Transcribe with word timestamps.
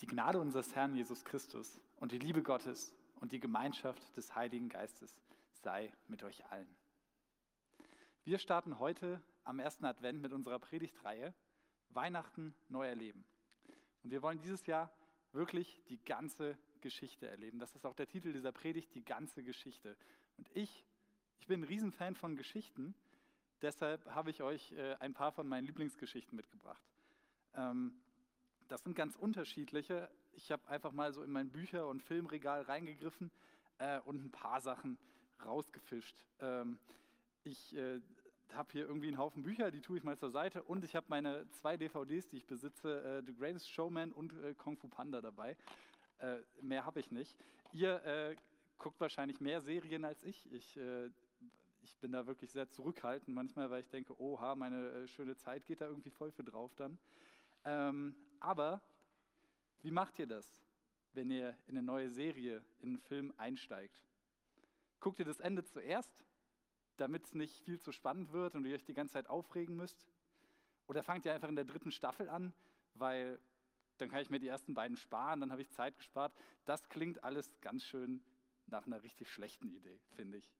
Die 0.00 0.06
Gnade 0.06 0.38
unseres 0.38 0.76
Herrn 0.76 0.94
Jesus 0.94 1.24
Christus 1.24 1.80
und 1.96 2.12
die 2.12 2.18
Liebe 2.18 2.42
Gottes 2.42 2.94
und 3.16 3.32
die 3.32 3.40
Gemeinschaft 3.40 4.16
des 4.16 4.32
Heiligen 4.36 4.68
Geistes 4.68 5.20
sei 5.50 5.92
mit 6.06 6.22
euch 6.22 6.44
allen. 6.52 6.68
Wir 8.24 8.38
starten 8.38 8.78
heute 8.78 9.20
am 9.42 9.58
ersten 9.58 9.84
Advent 9.84 10.22
mit 10.22 10.32
unserer 10.32 10.60
Predigtreihe 10.60 11.34
Weihnachten 11.90 12.54
neu 12.68 12.86
erleben. 12.86 13.24
Und 14.04 14.12
wir 14.12 14.22
wollen 14.22 14.38
dieses 14.38 14.66
Jahr 14.66 14.92
wirklich 15.32 15.82
die 15.88 15.98
ganze 16.04 16.56
Geschichte 16.80 17.26
erleben. 17.26 17.58
Das 17.58 17.74
ist 17.74 17.84
auch 17.84 17.94
der 17.94 18.06
Titel 18.06 18.32
dieser 18.32 18.52
Predigt, 18.52 18.94
die 18.94 19.04
ganze 19.04 19.42
Geschichte. 19.42 19.96
Und 20.36 20.48
ich, 20.54 20.84
ich 21.40 21.48
bin 21.48 21.60
ein 21.60 21.64
Riesenfan 21.64 22.14
von 22.14 22.36
Geschichten, 22.36 22.94
deshalb 23.62 24.06
habe 24.14 24.30
ich 24.30 24.42
euch 24.42 24.70
äh, 24.72 24.94
ein 25.00 25.12
paar 25.12 25.32
von 25.32 25.48
meinen 25.48 25.66
Lieblingsgeschichten 25.66 26.36
mitgebracht. 26.36 26.84
Ähm, 27.54 28.00
das 28.68 28.82
sind 28.82 28.94
ganz 28.94 29.16
unterschiedliche. 29.16 30.08
Ich 30.32 30.52
habe 30.52 30.66
einfach 30.68 30.92
mal 30.92 31.12
so 31.12 31.22
in 31.22 31.30
mein 31.30 31.50
Bücher- 31.50 31.88
und 31.88 32.02
Filmregal 32.02 32.62
reingegriffen 32.62 33.30
äh, 33.78 33.98
und 34.00 34.24
ein 34.24 34.30
paar 34.30 34.60
Sachen 34.60 34.98
rausgefischt. 35.44 36.16
Ähm, 36.40 36.78
ich 37.44 37.74
äh, 37.74 38.00
habe 38.52 38.68
hier 38.72 38.86
irgendwie 38.86 39.08
einen 39.08 39.18
Haufen 39.18 39.42
Bücher, 39.42 39.70
die 39.70 39.80
tue 39.80 39.98
ich 39.98 40.04
mal 40.04 40.16
zur 40.16 40.30
Seite 40.30 40.62
und 40.62 40.84
ich 40.84 40.94
habe 40.94 41.06
meine 41.08 41.48
zwei 41.50 41.76
DVDs, 41.76 42.28
die 42.28 42.36
ich 42.36 42.46
besitze, 42.46 43.02
äh, 43.02 43.22
The 43.26 43.34
Greatest 43.34 43.70
Showman 43.70 44.12
und 44.12 44.32
äh, 44.44 44.54
Kung 44.54 44.76
Fu 44.76 44.88
Panda 44.88 45.20
dabei. 45.20 45.56
Äh, 46.18 46.38
mehr 46.60 46.84
habe 46.84 47.00
ich 47.00 47.10
nicht. 47.10 47.36
Ihr 47.72 48.04
äh, 48.04 48.36
guckt 48.78 49.00
wahrscheinlich 49.00 49.40
mehr 49.40 49.60
Serien 49.60 50.04
als 50.04 50.22
ich. 50.22 50.50
Ich, 50.52 50.78
ich 51.82 51.96
bin 51.96 52.12
da 52.12 52.26
wirklich 52.26 52.52
sehr 52.52 52.70
zurückhaltend 52.70 53.34
manchmal, 53.34 53.70
weil 53.70 53.80
ich 53.80 53.88
denke, 53.88 54.18
oha, 54.20 54.54
meine 54.54 55.08
schöne 55.08 55.36
Zeit 55.36 55.66
geht 55.66 55.80
da 55.80 55.86
irgendwie 55.86 56.10
voll 56.10 56.30
für 56.30 56.44
drauf 56.44 56.70
dann. 56.76 56.96
Ähm, 57.64 58.14
aber 58.40 58.80
wie 59.82 59.90
macht 59.90 60.18
ihr 60.18 60.26
das, 60.26 60.46
wenn 61.12 61.30
ihr 61.30 61.56
in 61.66 61.76
eine 61.76 61.82
neue 61.82 62.10
Serie, 62.10 62.64
in 62.80 62.90
einen 62.90 62.98
Film 62.98 63.32
einsteigt? 63.36 64.02
Guckt 65.00 65.18
ihr 65.18 65.24
das 65.24 65.40
Ende 65.40 65.64
zuerst, 65.64 66.12
damit 66.96 67.24
es 67.24 67.34
nicht 67.34 67.60
viel 67.62 67.80
zu 67.80 67.92
spannend 67.92 68.32
wird 68.32 68.54
und 68.54 68.64
ihr 68.64 68.74
euch 68.74 68.84
die 68.84 68.94
ganze 68.94 69.14
Zeit 69.14 69.28
aufregen 69.28 69.76
müsst? 69.76 70.06
Oder 70.86 71.02
fangt 71.02 71.24
ihr 71.26 71.34
einfach 71.34 71.48
in 71.48 71.56
der 71.56 71.64
dritten 71.64 71.92
Staffel 71.92 72.28
an, 72.28 72.52
weil 72.94 73.38
dann 73.98 74.08
kann 74.08 74.20
ich 74.20 74.30
mir 74.30 74.38
die 74.38 74.48
ersten 74.48 74.74
beiden 74.74 74.96
sparen, 74.96 75.40
dann 75.40 75.52
habe 75.52 75.62
ich 75.62 75.70
Zeit 75.70 75.96
gespart. 75.98 76.32
Das 76.64 76.88
klingt 76.88 77.22
alles 77.24 77.60
ganz 77.60 77.84
schön 77.84 78.22
nach 78.66 78.86
einer 78.86 79.02
richtig 79.02 79.30
schlechten 79.30 79.70
Idee, 79.70 80.00
finde 80.14 80.38
ich. 80.38 80.50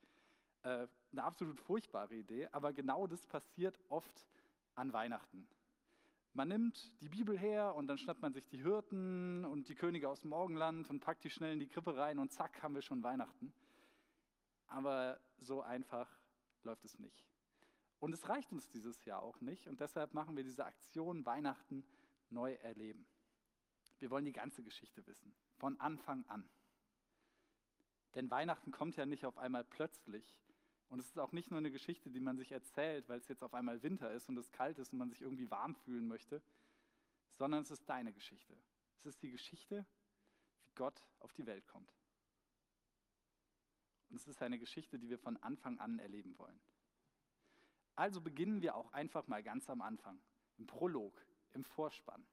Äh, 0.62 0.88
eine 1.12 1.24
absolut 1.24 1.60
furchtbare 1.60 2.14
Idee, 2.14 2.48
aber 2.52 2.72
genau 2.72 3.06
das 3.06 3.26
passiert 3.26 3.78
oft 3.88 4.26
an 4.74 4.92
Weihnachten. 4.92 5.48
Man 6.38 6.46
nimmt 6.46 6.92
die 7.00 7.08
Bibel 7.08 7.36
her 7.36 7.74
und 7.74 7.88
dann 7.88 7.98
schnappt 7.98 8.22
man 8.22 8.32
sich 8.32 8.46
die 8.46 8.62
Hirten 8.62 9.44
und 9.44 9.68
die 9.68 9.74
Könige 9.74 10.08
aus 10.08 10.20
dem 10.20 10.30
Morgenland 10.30 10.88
und 10.88 11.00
packt 11.00 11.24
die 11.24 11.30
schnell 11.30 11.52
in 11.52 11.58
die 11.58 11.66
Krippe 11.66 11.96
rein 11.96 12.20
und 12.20 12.30
zack, 12.30 12.62
haben 12.62 12.76
wir 12.76 12.82
schon 12.82 13.02
Weihnachten. 13.02 13.52
Aber 14.68 15.18
so 15.40 15.62
einfach 15.62 16.08
läuft 16.62 16.84
es 16.84 16.96
nicht. 17.00 17.26
Und 17.98 18.12
es 18.12 18.28
reicht 18.28 18.52
uns 18.52 18.68
dieses 18.68 19.04
Jahr 19.04 19.20
auch 19.20 19.40
nicht 19.40 19.66
und 19.66 19.80
deshalb 19.80 20.14
machen 20.14 20.36
wir 20.36 20.44
diese 20.44 20.64
Aktion 20.64 21.26
Weihnachten 21.26 21.84
neu 22.30 22.52
erleben. 22.52 23.04
Wir 23.98 24.08
wollen 24.08 24.24
die 24.24 24.30
ganze 24.30 24.62
Geschichte 24.62 25.04
wissen, 25.08 25.34
von 25.56 25.80
Anfang 25.80 26.24
an. 26.28 26.48
Denn 28.14 28.30
Weihnachten 28.30 28.70
kommt 28.70 28.94
ja 28.94 29.06
nicht 29.06 29.24
auf 29.24 29.38
einmal 29.38 29.64
plötzlich, 29.64 30.38
und 30.88 31.00
es 31.00 31.06
ist 31.06 31.18
auch 31.18 31.32
nicht 31.32 31.50
nur 31.50 31.58
eine 31.58 31.70
Geschichte, 31.70 32.10
die 32.10 32.20
man 32.20 32.36
sich 32.36 32.52
erzählt, 32.52 33.08
weil 33.08 33.18
es 33.18 33.28
jetzt 33.28 33.42
auf 33.42 33.54
einmal 33.54 33.82
Winter 33.82 34.10
ist 34.12 34.28
und 34.28 34.38
es 34.38 34.50
kalt 34.50 34.78
ist 34.78 34.92
und 34.92 34.98
man 34.98 35.10
sich 35.10 35.20
irgendwie 35.20 35.50
warm 35.50 35.74
fühlen 35.74 36.08
möchte, 36.08 36.42
sondern 37.34 37.62
es 37.62 37.70
ist 37.70 37.88
deine 37.88 38.12
Geschichte. 38.12 38.56
Es 38.98 39.06
ist 39.06 39.22
die 39.22 39.30
Geschichte, 39.30 39.86
wie 40.64 40.72
Gott 40.74 41.02
auf 41.20 41.32
die 41.34 41.46
Welt 41.46 41.66
kommt. 41.66 41.92
Und 44.10 44.16
es 44.16 44.26
ist 44.26 44.40
eine 44.42 44.58
Geschichte, 44.58 44.98
die 44.98 45.10
wir 45.10 45.18
von 45.18 45.36
Anfang 45.38 45.78
an 45.78 45.98
erleben 45.98 46.38
wollen. 46.38 46.58
Also 47.94 48.20
beginnen 48.20 48.62
wir 48.62 48.74
auch 48.74 48.92
einfach 48.92 49.26
mal 49.26 49.42
ganz 49.42 49.68
am 49.68 49.82
Anfang, 49.82 50.20
im 50.56 50.66
Prolog, 50.66 51.20
im 51.52 51.64
Vorspann. 51.64 52.26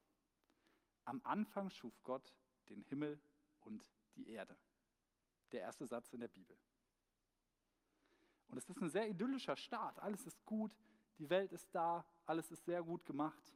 Am 1.03 1.21
Anfang 1.23 1.69
schuf 1.69 2.01
Gott 2.03 2.33
den 2.69 2.81
Himmel 2.83 3.19
und 3.61 3.91
die 4.15 4.29
Erde. 4.29 4.55
Der 5.51 5.61
erste 5.61 5.85
Satz 5.85 6.13
in 6.13 6.21
der 6.21 6.27
Bibel. 6.29 6.57
Und 8.49 8.57
es 8.57 8.69
ist 8.69 8.81
ein 8.81 8.89
sehr 8.89 9.09
idyllischer 9.09 9.55
Start. 9.55 9.99
Alles 9.99 10.25
ist 10.25 10.45
gut, 10.45 10.71
die 11.17 11.29
Welt 11.29 11.51
ist 11.51 11.73
da, 11.73 12.05
alles 12.25 12.51
ist 12.51 12.65
sehr 12.65 12.83
gut 12.83 13.05
gemacht. 13.05 13.53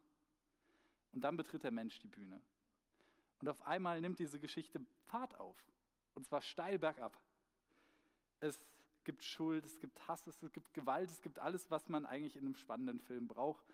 Und 1.13 1.21
dann 1.21 1.37
betritt 1.37 1.63
der 1.63 1.71
Mensch 1.71 1.99
die 1.99 2.07
Bühne. 2.07 2.41
Und 3.41 3.47
auf 3.47 3.61
einmal 3.65 4.01
nimmt 4.01 4.19
diese 4.19 4.39
Geschichte 4.39 4.85
Fahrt 5.07 5.39
auf. 5.39 5.57
Und 6.13 6.25
zwar 6.25 6.41
steil 6.41 6.77
bergab. 6.77 7.17
Es 8.39 8.59
gibt 9.03 9.23
Schuld, 9.23 9.65
es 9.65 9.79
gibt 9.79 10.07
Hass, 10.07 10.27
es 10.27 10.39
gibt 10.51 10.73
Gewalt, 10.73 11.09
es 11.09 11.21
gibt 11.21 11.39
alles, 11.39 11.71
was 11.71 11.89
man 11.89 12.05
eigentlich 12.05 12.35
in 12.35 12.45
einem 12.45 12.55
spannenden 12.55 12.99
Film 12.99 13.27
braucht. 13.27 13.65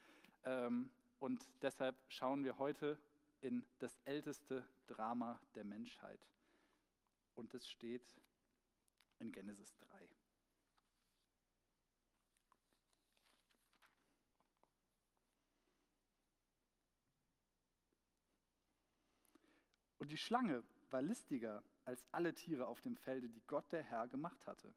Ähm, 0.43 0.89
und 1.19 1.43
deshalb 1.61 1.95
schauen 2.07 2.43
wir 2.43 2.57
heute 2.57 2.99
in 3.41 3.65
das 3.79 3.99
älteste 4.05 4.65
Drama 4.87 5.39
der 5.55 5.65
Menschheit. 5.65 6.19
Und 7.35 7.53
es 7.53 7.67
steht 7.67 8.15
in 9.19 9.31
Genesis 9.31 9.75
3. 9.79 10.07
Und 20.05 20.11
die 20.11 20.17
Schlange 20.17 20.63
war 20.91 21.01
listiger 21.01 21.63
als 21.83 22.05
alle 22.11 22.35
Tiere 22.35 22.67
auf 22.67 22.79
dem 22.79 22.95
Felde, 22.95 23.27
die 23.27 23.41
Gott 23.47 23.71
der 23.71 23.81
Herr 23.81 24.07
gemacht 24.07 24.45
hatte, 24.45 24.71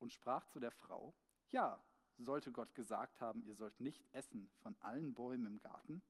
und 0.00 0.12
sprach 0.12 0.46
zu 0.48 0.60
der 0.60 0.70
Frau, 0.70 1.14
ja, 1.50 1.82
sollte 2.18 2.52
Gott 2.52 2.74
gesagt 2.74 3.22
haben, 3.22 3.42
ihr 3.46 3.54
sollt 3.54 3.80
nicht 3.80 4.04
essen 4.12 4.50
von 4.60 4.76
allen 4.80 5.14
Bäumen 5.14 5.46
im 5.46 5.60
Garten? 5.60 6.02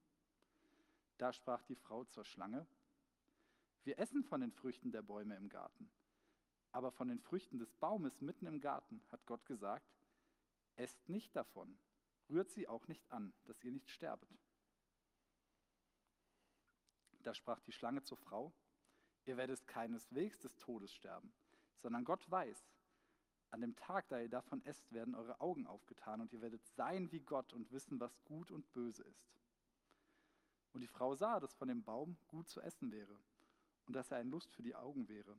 Da 1.17 1.33
sprach 1.33 1.63
die 1.63 1.77
Frau 1.77 2.03
zur 2.07 2.25
Schlange, 2.25 2.67
wir 3.85 4.01
essen 4.01 4.25
von 4.25 4.41
den 4.41 4.51
Früchten 4.51 4.91
der 4.91 5.03
Bäume 5.03 5.37
im 5.37 5.49
Garten, 5.49 5.89
aber 6.73 6.91
von 6.91 7.07
den 7.07 7.21
Früchten 7.21 7.61
des 7.61 7.73
Baumes 7.75 8.21
mitten 8.21 8.49
im 8.49 8.61
Garten 8.61 9.01
hat 9.13 9.25
Gott 9.27 9.47
gesagt, 9.47 9.95
esst 10.75 11.09
nicht 11.09 11.37
davon, 11.37 11.79
rührt 12.29 12.51
sie 12.51 12.67
auch 12.67 12.89
nicht 12.89 13.09
an, 13.13 13.33
dass 13.45 13.63
ihr 13.63 13.71
nicht 13.71 13.91
sterbet. 13.91 14.44
Da 17.25 17.35
sprach 17.35 17.61
die 17.61 17.73
Schlange 17.73 18.03
zur 18.03 18.19
Frau, 18.19 18.53
ihr 19.25 19.37
werdet 19.37 19.67
keineswegs 19.67 20.39
des 20.39 20.57
Todes 20.59 20.95
sterben, 20.95 21.33
sondern 21.79 22.05
Gott 22.05 22.31
weiß, 22.31 22.71
an 23.51 23.61
dem 23.61 23.77
Tag, 23.77 24.09
da 24.09 24.21
ihr 24.21 24.29
davon 24.29 24.65
esst, 24.65 24.93
werden 24.93 25.15
eure 25.15 25.41
Augen 25.41 25.67
aufgetan 25.67 26.21
und 26.21 26.33
ihr 26.33 26.43
werdet 26.43 26.67
sein 26.67 27.11
wie 27.13 27.21
Gott 27.21 27.53
und 27.53 27.71
wissen, 27.71 28.01
was 28.01 28.23
gut 28.25 28.51
und 28.51 28.73
böse 28.73 29.05
ist. 29.05 29.33
Und 30.73 30.81
die 30.81 30.89
Frau 30.89 31.15
sah, 31.15 31.39
dass 31.39 31.55
von 31.55 31.69
dem 31.69 31.85
Baum 31.85 32.19
gut 32.27 32.49
zu 32.49 32.61
essen 32.61 32.91
wäre 32.91 33.17
und 33.87 33.95
dass 33.95 34.11
er 34.11 34.19
ein 34.19 34.29
Lust 34.29 34.53
für 34.55 34.63
die 34.63 34.75
Augen 34.75 35.09
wäre 35.09 35.39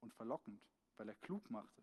und 0.00 0.14
verlockend, 0.14 0.66
weil 0.96 1.08
er 1.08 1.14
klug 1.16 1.50
machte. 1.50 1.82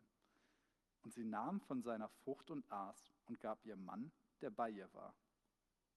Und 1.04 1.14
sie 1.14 1.24
nahm 1.24 1.62
von 1.62 1.82
seiner 1.82 2.10
Frucht 2.10 2.50
und 2.50 2.70
aß 2.72 3.14
und 3.28 3.40
gab 3.40 3.64
ihrem 3.64 3.86
Mann, 3.86 4.12
der 4.42 4.50
bei 4.50 4.70
ihr 4.70 4.92
war. 4.94 5.16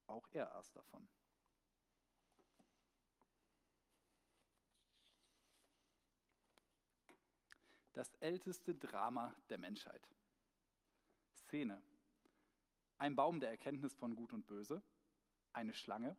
Auch 0.06 0.28
er 0.32 0.54
aß 0.54 0.70
davon. 0.72 1.08
Das 7.92 8.12
älteste 8.20 8.74
Drama 8.74 9.34
der 9.48 9.58
Menschheit. 9.58 10.08
Szene. 11.34 11.82
Ein 12.98 13.16
Baum 13.16 13.40
der 13.40 13.50
Erkenntnis 13.50 13.94
von 13.94 14.14
Gut 14.14 14.32
und 14.32 14.46
Böse, 14.46 14.82
eine 15.52 15.74
Schlange, 15.74 16.16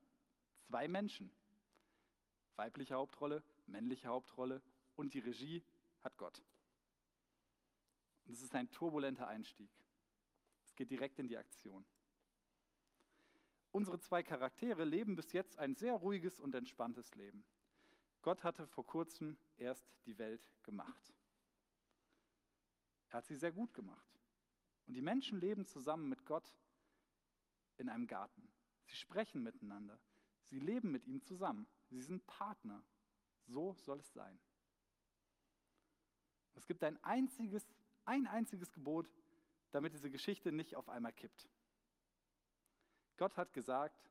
zwei 0.68 0.88
Menschen. 0.88 1.32
Weibliche 2.56 2.96
Hauptrolle, 2.96 3.44
männliche 3.66 4.08
Hauptrolle 4.08 4.62
und 4.96 5.14
die 5.14 5.20
Regie 5.20 5.64
hat 6.02 6.18
Gott. 6.18 6.44
Und 8.26 8.34
es 8.34 8.42
ist 8.42 8.54
ein 8.54 8.70
turbulenter 8.70 9.28
Einstieg. 9.28 9.72
Es 10.66 10.76
geht 10.76 10.92
direkt 10.92 11.20
in 11.20 11.28
die 11.28 11.38
Aktion. 11.38 11.86
Unsere 13.72 14.00
zwei 14.00 14.22
Charaktere 14.22 14.84
leben 14.84 15.16
bis 15.16 15.34
jetzt 15.34 15.58
ein 15.58 15.76
sehr 15.76 15.96
ruhiges 15.96 16.40
und 16.40 16.54
entspanntes 16.54 17.16
Leben. 17.16 17.44
Gott 18.22 18.44
hatte 18.44 18.68
vor 18.68 18.86
kurzem 18.86 19.36
erst 19.58 19.88
die 20.06 20.18
Welt 20.20 20.48
gemacht. 20.62 21.14
Er 23.14 23.18
hat 23.18 23.28
sie 23.28 23.36
sehr 23.36 23.52
gut 23.52 23.76
gemacht. 23.76 24.08
Und 24.88 24.96
die 24.96 25.02
Menschen 25.02 25.40
leben 25.40 25.68
zusammen 25.68 26.10
mit 26.10 26.26
Gott 26.26 26.52
in 27.78 27.88
einem 27.88 28.08
Garten. 28.08 28.52
Sie 28.86 28.96
sprechen 28.96 29.44
miteinander. 29.44 30.00
Sie 30.42 30.60
leben 30.60 30.92
mit 30.92 31.06
ihm 31.06 31.22
zusammen. 31.22 31.68
Sie 31.92 32.02
sind 32.02 32.26
Partner. 32.26 32.84
So 33.46 33.76
soll 33.76 34.00
es 34.00 34.12
sein. 34.14 34.40
Es 36.56 36.66
gibt 36.66 36.84
ein 36.84 37.02
einziges, 37.04 37.64
ein 38.06 38.26
einziges 38.26 38.74
Gebot, 38.74 39.08
damit 39.70 39.94
diese 39.94 40.10
Geschichte 40.10 40.52
nicht 40.52 40.76
auf 40.76 40.90
einmal 40.90 41.14
kippt. 41.14 41.48
Gott 43.18 43.38
hat 43.38 43.54
gesagt, 43.54 44.10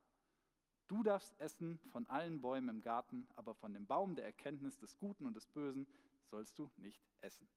du 0.87 1.03
Du 1.03 1.03
darfst 1.03 1.35
essen 1.41 1.79
von 1.91 2.07
allen 2.11 2.43
Bäumen 2.43 2.69
im 2.69 2.83
Garten, 2.83 3.27
aber 3.35 3.55
von 3.55 3.73
dem 3.73 3.87
Baum 3.87 4.15
der 4.15 4.27
Erkenntnis 4.27 4.79
des 4.79 4.99
Guten 4.99 5.25
und 5.25 5.35
des 5.35 5.47
Bösen 5.47 5.87
sollst 6.27 6.59
du 6.59 6.71
nicht 6.77 7.03
essen. 7.23 7.49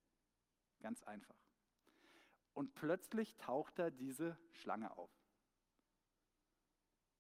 Ganz 0.86 1.02
einfach. 1.02 1.36
Und 2.54 2.76
plötzlich 2.76 3.36
taucht 3.38 3.80
da 3.80 3.90
diese 3.90 4.38
Schlange 4.52 4.96
auf. 4.96 5.10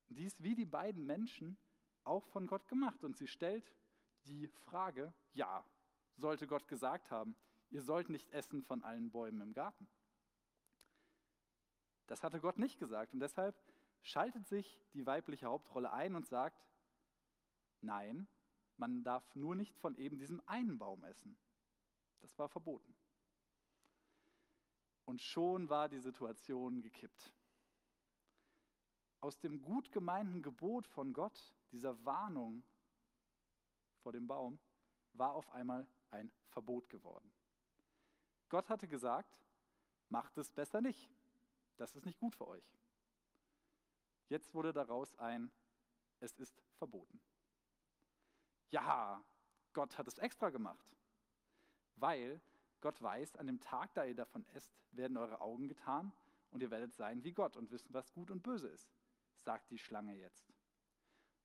Die 0.10 0.24
ist 0.24 0.44
wie 0.44 0.54
die 0.54 0.68
beiden 0.68 1.08
Menschen 1.08 1.58
auch 2.04 2.28
von 2.28 2.46
Gott 2.46 2.68
gemacht 2.68 3.04
und 3.04 3.18
sie 3.18 3.26
stellt 3.26 3.74
die 4.26 4.46
Frage, 4.66 5.12
ja, 5.34 5.66
sollte 6.16 6.46
Gott 6.46 6.68
gesagt 6.68 7.10
haben, 7.10 7.36
ihr 7.72 7.82
sollt 7.82 8.10
nicht 8.10 8.30
essen 8.30 8.62
von 8.62 8.84
allen 8.84 9.10
Bäumen 9.10 9.42
im 9.42 9.54
Garten. 9.54 9.88
Das 12.06 12.22
hatte 12.24 12.40
Gott 12.40 12.60
nicht 12.60 12.78
gesagt 12.78 13.16
und 13.16 13.20
deshalb 13.20 13.60
schaltet 14.04 14.46
sich 14.46 14.80
die 14.94 15.08
weibliche 15.08 15.48
Hauptrolle 15.48 15.92
ein 15.92 16.14
und 16.14 16.28
sagt, 16.28 16.64
nein, 17.82 18.28
man 18.78 19.04
darf 19.04 19.34
nur 19.34 19.56
nicht 19.56 19.76
von 19.80 19.96
eben 19.96 20.20
diesem 20.20 20.40
einen 20.46 20.78
Baum 20.78 21.04
essen. 21.04 21.36
Das 22.22 22.38
war 22.38 22.48
verboten. 22.48 22.96
Und 25.06 25.22
schon 25.22 25.70
war 25.70 25.88
die 25.88 26.00
Situation 26.00 26.82
gekippt. 26.82 27.34
Aus 29.22 29.40
dem 29.40 29.62
gut 29.62 29.92
gemeinten 29.92 30.42
Gebot 30.42 30.88
von 30.88 31.14
Gott, 31.14 31.56
dieser 31.72 32.04
Warnung 32.06 32.64
vor 34.02 34.12
dem 34.12 34.28
Baum, 34.28 34.60
war 35.14 35.34
auf 35.34 35.50
einmal 35.52 35.88
ein 36.12 36.32
Verbot 36.50 36.90
geworden. 36.90 37.32
Gott 38.50 38.70
hatte 38.70 38.88
gesagt, 38.88 39.40
macht 40.10 40.38
es 40.38 40.50
besser 40.50 40.82
nicht. 40.82 41.10
Das 41.78 41.96
ist 41.96 42.06
nicht 42.06 42.20
gut 42.20 42.36
für 42.36 42.48
euch. 42.48 42.76
Jetzt 44.30 44.54
wurde 44.54 44.74
daraus 44.74 45.16
ein, 45.16 45.52
es 46.20 46.34
ist 46.40 46.62
verboten. 46.78 47.22
Ja, 48.70 49.24
Gott 49.74 49.98
hat 49.98 50.08
es 50.08 50.18
extra 50.18 50.50
gemacht, 50.50 50.98
weil 51.96 52.42
Gott 52.86 53.02
weiß, 53.02 53.38
an 53.38 53.48
dem 53.48 53.60
Tag, 53.60 53.96
da 53.96 54.06
ihr 54.06 54.14
davon 54.14 54.46
esst, 54.50 54.72
werden 54.92 55.18
eure 55.18 55.42
Augen 55.42 55.68
getan 55.68 56.14
und 56.52 56.62
ihr 56.62 56.70
werdet 56.70 56.94
sein 56.94 57.24
wie 57.24 57.34
Gott 57.34 57.58
und 57.58 57.72
wissen, 57.72 57.92
was 57.96 58.14
gut 58.14 58.30
und 58.30 58.44
böse 58.44 58.68
ist, 58.68 58.94
sagt 59.40 59.72
die 59.72 59.80
Schlange 59.80 60.16
jetzt. 60.16 60.54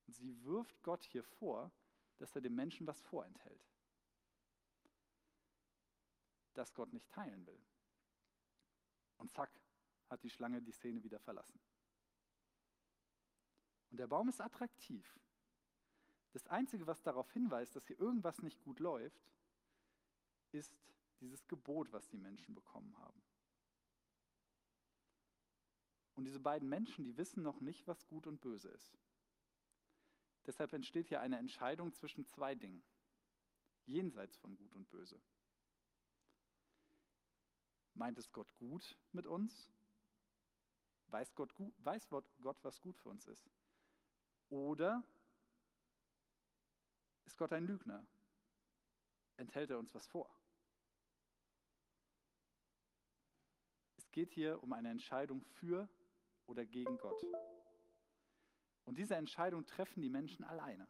Und 0.07 0.13
sie 0.13 0.45
wirft 0.45 0.83
Gott 0.83 1.03
hier 1.03 1.25
vor, 1.25 1.73
dass 2.19 2.37
er 2.37 2.43
dem 2.43 2.55
Menschen 2.55 2.87
was 2.87 3.01
vorenthält, 3.01 3.67
das 6.53 6.75
Gott 6.75 6.93
nicht 6.93 7.09
teilen 7.09 7.47
will. 7.47 7.65
Und 9.17 9.31
zack, 9.31 9.51
hat 10.11 10.23
die 10.23 10.29
Schlange 10.29 10.61
die 10.61 10.73
Szene 10.73 11.03
wieder 11.03 11.21
verlassen. 11.21 11.59
Und 13.91 13.97
der 13.97 14.09
Baum 14.09 14.29
ist 14.29 14.43
attraktiv. 14.43 15.19
Das 16.33 16.47
Einzige, 16.49 16.87
was 16.87 17.01
darauf 17.01 17.33
hinweist, 17.33 17.77
dass 17.77 17.87
hier 17.87 17.99
irgendwas 17.99 18.43
nicht 18.43 18.61
gut 18.61 18.79
läuft, 18.79 19.33
ist 20.53 20.77
dieses 21.21 21.47
Gebot, 21.49 21.93
was 21.93 22.09
die 22.09 22.19
Menschen 22.19 22.55
bekommen 22.55 22.97
haben. 22.99 23.23
Und 26.15 26.25
diese 26.25 26.41
beiden 26.41 26.69
Menschen, 26.69 27.05
die 27.05 27.17
wissen 27.17 27.43
noch 27.43 27.61
nicht, 27.61 27.87
was 27.87 28.07
gut 28.07 28.27
und 28.27 28.41
böse 28.41 28.69
ist. 28.69 28.99
Deshalb 30.47 30.73
entsteht 30.73 31.09
hier 31.09 31.21
eine 31.21 31.39
Entscheidung 31.39 31.93
zwischen 31.93 32.27
zwei 32.27 32.55
Dingen, 32.55 32.83
jenseits 33.87 34.37
von 34.37 34.57
gut 34.57 34.75
und 34.75 34.89
böse. 34.91 35.21
Meint 37.95 38.19
es 38.19 38.33
Gott 38.33 38.55
gut 38.57 38.97
mit 39.13 39.27
uns? 39.27 39.71
Weiß 41.09 41.35
Gott, 41.35 41.53
weiß 41.79 42.09
Gott, 42.09 42.25
was 42.63 42.81
gut 42.81 42.97
für 42.97 43.09
uns 43.09 43.27
ist? 43.27 43.51
Oder 44.49 45.03
ist 47.25 47.37
Gott 47.37 47.53
ein 47.53 47.67
Lügner? 47.67 48.07
Enthält 49.37 49.71
er 49.71 49.79
uns 49.79 49.95
was 49.95 50.07
vor? 50.07 50.40
Es 54.11 54.15
geht 54.15 54.33
hier 54.33 54.61
um 54.65 54.73
eine 54.73 54.91
Entscheidung 54.91 55.41
für 55.41 55.89
oder 56.47 56.67
gegen 56.67 56.99
Gott. 56.99 57.25
Und 58.83 58.99
diese 58.99 59.15
Entscheidung 59.15 59.67
treffen 59.67 60.03
die 60.03 60.09
Menschen 60.09 60.45
alleine, 60.45 60.89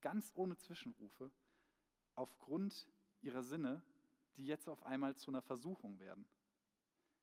ganz 0.00 0.30
ohne 0.36 0.56
Zwischenrufe, 0.56 1.32
aufgrund 2.14 2.86
ihrer 3.20 3.42
Sinne, 3.42 3.82
die 4.36 4.46
jetzt 4.46 4.68
auf 4.68 4.80
einmal 4.84 5.16
zu 5.16 5.32
einer 5.32 5.42
Versuchung 5.42 5.98
werden. 5.98 6.24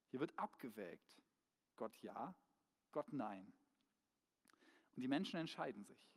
Hier 0.10 0.20
wird 0.20 0.38
abgewägt. 0.38 1.22
Gott 1.78 1.96
ja, 2.02 2.36
Gott 2.92 3.14
nein. 3.14 3.54
Und 4.98 5.04
die 5.04 5.08
Menschen 5.08 5.40
entscheiden 5.40 5.86
sich. 5.86 6.12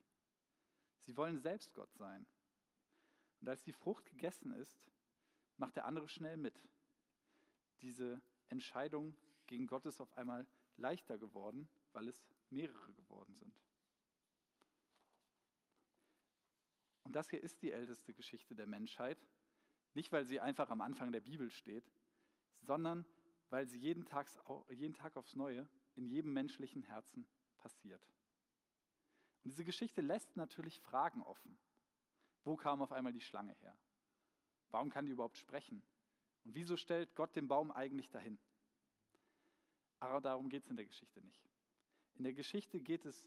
Sie 1.03 1.17
wollen 1.17 1.39
selbst 1.39 1.73
Gott 1.75 1.95
sein. 1.95 2.27
Und 3.41 3.49
als 3.49 3.63
die 3.63 3.73
Frucht 3.73 4.05
gegessen 4.05 4.53
ist, 4.53 4.91
macht 5.59 5.77
der 5.77 5.85
andere 5.85 6.09
schnell 6.09 6.37
mit. 6.37 6.61
Diese 7.83 8.21
Entscheidung 8.53 9.17
gegen 9.47 9.67
Gott 9.67 9.87
ist 9.87 10.01
auf 10.01 10.17
einmal 10.17 10.47
leichter 10.77 11.19
geworden, 11.19 11.69
weil 11.93 12.07
es 12.09 12.25
mehrere 12.51 12.93
geworden 12.93 13.35
sind. 13.35 13.55
Und 17.05 17.17
das 17.17 17.29
hier 17.31 17.43
ist 17.43 17.61
die 17.63 17.73
älteste 17.73 18.15
Geschichte 18.15 18.55
der 18.55 18.67
Menschheit. 18.67 19.19
Nicht, 19.95 20.13
weil 20.13 20.25
sie 20.25 20.41
einfach 20.41 20.71
am 20.71 20.81
Anfang 20.81 21.13
der 21.13 21.21
Bibel 21.21 21.51
steht, 21.51 21.91
sondern 22.61 23.05
weil 23.51 23.67
sie 23.67 23.79
jeden 23.79 24.05
Tag, 24.05 24.29
jeden 24.71 24.95
Tag 24.95 25.17
aufs 25.17 25.35
Neue 25.35 25.69
in 25.95 26.07
jedem 26.07 26.33
menschlichen 26.33 26.83
Herzen 26.83 27.27
passiert. 27.59 28.03
Und 29.43 29.51
diese 29.51 29.65
Geschichte 29.65 30.01
lässt 30.01 30.37
natürlich 30.37 30.81
Fragen 30.81 31.23
offen. 31.23 31.59
Wo 32.45 32.57
kam 32.57 32.81
auf 32.81 32.93
einmal 32.93 33.13
die 33.13 33.21
Schlange 33.21 33.55
her? 33.55 33.77
Warum 34.71 34.89
kann 34.89 35.05
die 35.05 35.13
überhaupt 35.13 35.37
sprechen? 35.37 35.83
Und 36.45 36.55
wieso 36.55 36.77
stellt 36.77 37.15
Gott 37.15 37.35
den 37.37 37.49
Baum 37.49 37.71
eigentlich 37.71 38.11
dahin? 38.11 38.39
Aber 40.01 40.21
darum 40.21 40.49
geht 40.49 40.65
es 40.65 40.71
in 40.71 40.77
der 40.77 40.87
Geschichte 40.87 41.21
nicht. 41.21 41.49
In 42.15 42.25
der 42.25 42.33
Geschichte 42.35 42.81
geht 42.81 43.05
es 43.05 43.25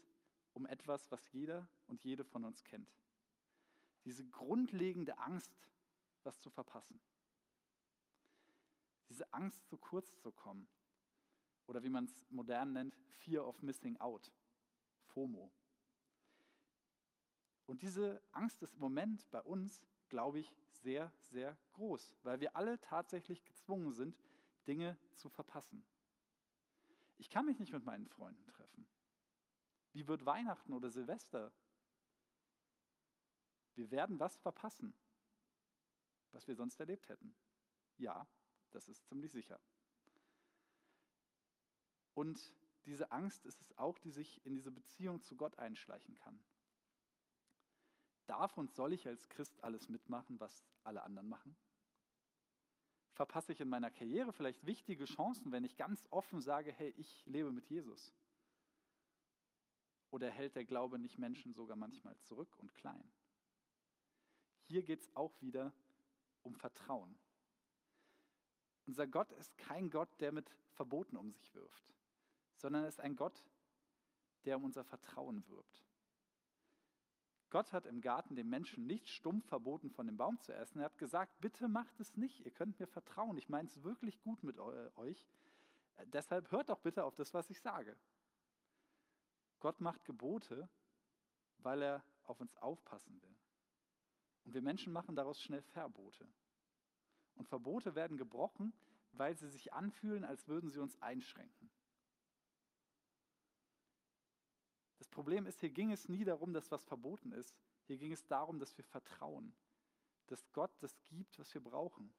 um 0.52 0.66
etwas, 0.66 1.10
was 1.10 1.32
jeder 1.32 1.68
und 1.86 2.02
jede 2.04 2.24
von 2.24 2.44
uns 2.44 2.62
kennt. 2.64 2.90
Diese 4.04 4.24
grundlegende 4.24 5.18
Angst, 5.18 5.52
was 6.22 6.40
zu 6.40 6.50
verpassen. 6.50 7.00
Diese 9.08 9.32
Angst, 9.32 9.66
zu 9.68 9.78
kurz 9.78 10.18
zu 10.18 10.32
kommen. 10.32 10.68
Oder 11.66 11.82
wie 11.82 11.88
man 11.88 12.04
es 12.04 12.14
modern 12.30 12.72
nennt, 12.72 12.94
Fear 13.20 13.46
of 13.46 13.62
Missing 13.62 13.96
Out. 13.98 14.30
FOMO. 15.06 15.50
Und 17.66 17.82
diese 17.82 18.22
Angst 18.32 18.62
ist 18.62 18.74
im 18.74 18.80
Moment 18.80 19.28
bei 19.30 19.40
uns, 19.42 19.82
glaube 20.08 20.38
ich, 20.38 20.54
sehr, 20.68 21.12
sehr 21.18 21.56
groß, 21.72 22.16
weil 22.22 22.40
wir 22.40 22.56
alle 22.56 22.80
tatsächlich 22.80 23.44
gezwungen 23.44 23.92
sind, 23.92 24.16
Dinge 24.66 24.96
zu 25.14 25.28
verpassen. 25.28 25.84
Ich 27.18 27.30
kann 27.30 27.46
mich 27.46 27.58
nicht 27.58 27.72
mit 27.72 27.84
meinen 27.84 28.06
Freunden 28.06 28.46
treffen. 28.46 28.86
Wie 29.92 30.06
wird 30.06 30.26
Weihnachten 30.26 30.72
oder 30.72 30.90
Silvester? 30.90 31.52
Wir 33.74 33.90
werden 33.90 34.20
was 34.20 34.36
verpassen, 34.38 34.94
was 36.32 36.46
wir 36.46 36.54
sonst 36.54 36.78
erlebt 36.80 37.08
hätten. 37.08 37.34
Ja, 37.98 38.26
das 38.70 38.88
ist 38.88 39.06
ziemlich 39.06 39.32
sicher. 39.32 39.60
Und 42.14 42.52
diese 42.86 43.10
Angst 43.10 43.44
ist 43.44 43.60
es 43.60 43.76
auch, 43.76 43.98
die 43.98 44.10
sich 44.10 44.44
in 44.46 44.54
diese 44.54 44.70
Beziehung 44.70 45.22
zu 45.22 45.36
Gott 45.36 45.58
einschleichen 45.58 46.14
kann. 46.14 46.42
Darf 48.26 48.58
und 48.58 48.74
soll 48.74 48.92
ich 48.92 49.06
als 49.06 49.28
Christ 49.28 49.62
alles 49.62 49.88
mitmachen, 49.88 50.40
was 50.40 50.64
alle 50.84 51.02
anderen 51.02 51.28
machen? 51.28 51.56
Verpasse 53.12 53.52
ich 53.52 53.60
in 53.60 53.68
meiner 53.68 53.90
Karriere 53.90 54.32
vielleicht 54.32 54.66
wichtige 54.66 55.06
Chancen, 55.06 55.52
wenn 55.52 55.64
ich 55.64 55.76
ganz 55.76 56.06
offen 56.10 56.40
sage, 56.40 56.72
hey, 56.72 56.92
ich 56.96 57.24
lebe 57.26 57.50
mit 57.50 57.66
Jesus? 57.66 58.14
Oder 60.10 60.30
hält 60.30 60.54
der 60.54 60.64
Glaube 60.64 60.98
nicht 60.98 61.18
Menschen 61.18 61.54
sogar 61.54 61.76
manchmal 61.76 62.16
zurück 62.18 62.54
und 62.58 62.74
klein? 62.74 63.10
Hier 64.64 64.82
geht 64.82 65.00
es 65.00 65.16
auch 65.16 65.40
wieder 65.40 65.72
um 66.42 66.54
Vertrauen. 66.54 67.18
Unser 68.86 69.06
Gott 69.06 69.32
ist 69.32 69.56
kein 69.56 69.90
Gott, 69.90 70.08
der 70.20 70.32
mit 70.32 70.50
Verboten 70.72 71.16
um 71.16 71.30
sich 71.30 71.54
wirft, 71.54 71.94
sondern 72.56 72.84
ist 72.84 73.00
ein 73.00 73.16
Gott, 73.16 73.44
der 74.44 74.56
um 74.56 74.64
unser 74.64 74.84
Vertrauen 74.84 75.46
wirbt. 75.48 75.85
Gott 77.50 77.72
hat 77.72 77.86
im 77.86 78.00
Garten 78.00 78.34
dem 78.34 78.48
Menschen 78.48 78.86
nicht 78.86 79.08
stumpf 79.08 79.46
verboten, 79.46 79.90
von 79.90 80.06
dem 80.06 80.16
Baum 80.16 80.40
zu 80.40 80.52
essen. 80.52 80.80
Er 80.80 80.86
hat 80.86 80.98
gesagt, 80.98 81.40
bitte 81.40 81.68
macht 81.68 82.00
es 82.00 82.16
nicht, 82.16 82.40
ihr 82.40 82.50
könnt 82.50 82.78
mir 82.80 82.86
vertrauen, 82.86 83.38
ich 83.38 83.48
meine 83.48 83.68
es 83.68 83.82
wirklich 83.82 84.20
gut 84.20 84.42
mit 84.42 84.58
euch. 84.58 85.26
Deshalb 86.06 86.50
hört 86.50 86.68
doch 86.68 86.80
bitte 86.80 87.04
auf 87.04 87.14
das, 87.14 87.32
was 87.32 87.48
ich 87.50 87.60
sage. 87.60 87.96
Gott 89.60 89.80
macht 89.80 90.04
Gebote, 90.04 90.68
weil 91.58 91.82
er 91.82 92.04
auf 92.24 92.40
uns 92.40 92.54
aufpassen 92.56 93.20
will. 93.22 93.36
Und 94.44 94.54
wir 94.54 94.62
Menschen 94.62 94.92
machen 94.92 95.16
daraus 95.16 95.40
schnell 95.40 95.62
Verbote. 95.62 96.28
Und 97.36 97.48
Verbote 97.48 97.94
werden 97.94 98.16
gebrochen, 98.16 98.72
weil 99.12 99.36
sie 99.36 99.48
sich 99.48 99.72
anfühlen, 99.72 100.24
als 100.24 100.46
würden 100.48 100.70
sie 100.70 100.80
uns 100.80 101.00
einschränken. 101.00 101.70
Das 104.98 105.08
Problem 105.08 105.46
ist, 105.46 105.60
hier 105.60 105.70
ging 105.70 105.92
es 105.92 106.08
nie 106.08 106.24
darum, 106.24 106.52
dass 106.52 106.70
was 106.70 106.84
verboten 106.84 107.32
ist. 107.32 107.54
Hier 107.86 107.98
ging 107.98 108.12
es 108.12 108.26
darum, 108.26 108.58
dass 108.58 108.76
wir 108.76 108.84
vertrauen, 108.84 109.54
dass 110.26 110.50
Gott 110.52 110.72
das 110.80 110.96
gibt, 111.04 111.38
was 111.38 111.52
wir 111.54 111.60
brauchen. 111.60 112.12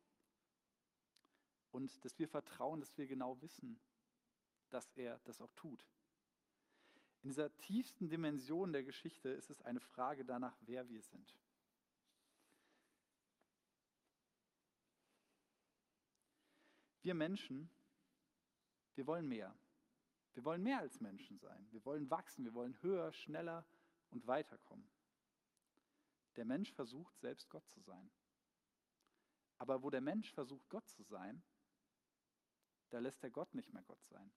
Und 1.71 2.03
dass 2.05 2.17
wir 2.17 2.27
vertrauen, 2.27 2.79
dass 2.79 2.97
wir 2.97 3.07
genau 3.07 3.41
wissen, 3.41 3.79
dass 4.69 4.89
er 4.95 5.19
das 5.25 5.41
auch 5.41 5.51
tut. 5.53 5.85
In 7.23 7.29
dieser 7.29 7.55
tiefsten 7.57 8.09
Dimension 8.09 8.71
der 8.71 8.83
Geschichte 8.83 9.29
ist 9.29 9.49
es 9.49 9.61
eine 9.61 9.79
Frage 9.79 10.23
danach, 10.23 10.55
wer 10.61 10.87
wir 10.87 11.01
sind. 11.01 11.35
Wir 17.01 17.13
Menschen, 17.13 17.69
wir 18.95 19.07
wollen 19.07 19.27
mehr. 19.27 19.53
Wir 20.37 20.45
wollen 20.45 20.61
mehr 20.61 20.77
als 20.77 21.01
Menschen 21.01 21.39
sein. 21.39 21.67
Wir 21.71 21.83
wollen 21.83 22.11
wachsen, 22.11 22.45
wir 22.45 22.53
wollen 22.53 22.79
höher, 22.83 23.11
schneller 23.11 23.65
und 24.11 24.27
weiterkommen. 24.27 24.87
Der 26.35 26.45
Mensch 26.45 26.71
versucht 26.73 27.19
selbst 27.19 27.49
Gott 27.49 27.67
zu 27.67 27.81
sein. 27.81 28.11
Aber 29.57 29.81
wo 29.81 29.89
der 29.89 29.99
Mensch 29.99 30.31
versucht 30.31 30.69
Gott 30.69 30.87
zu 30.89 31.01
sein, 31.01 31.41
da 32.91 32.99
lässt 32.99 33.23
er 33.23 33.31
Gott 33.31 33.55
nicht 33.55 33.73
mehr 33.73 33.81
Gott 33.81 34.05
sein. 34.05 34.31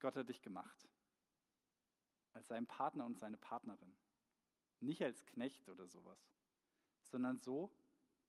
Gott 0.00 0.16
hat 0.16 0.28
dich 0.28 0.42
gemacht. 0.42 0.88
Als 2.32 2.48
seinen 2.48 2.66
Partner 2.66 3.04
und 3.06 3.18
seine 3.18 3.36
Partnerin. 3.36 3.94
Nicht 4.80 5.02
als 5.02 5.24
Knecht 5.26 5.68
oder 5.68 5.86
sowas, 5.86 6.18
sondern 7.02 7.38
so, 7.38 7.70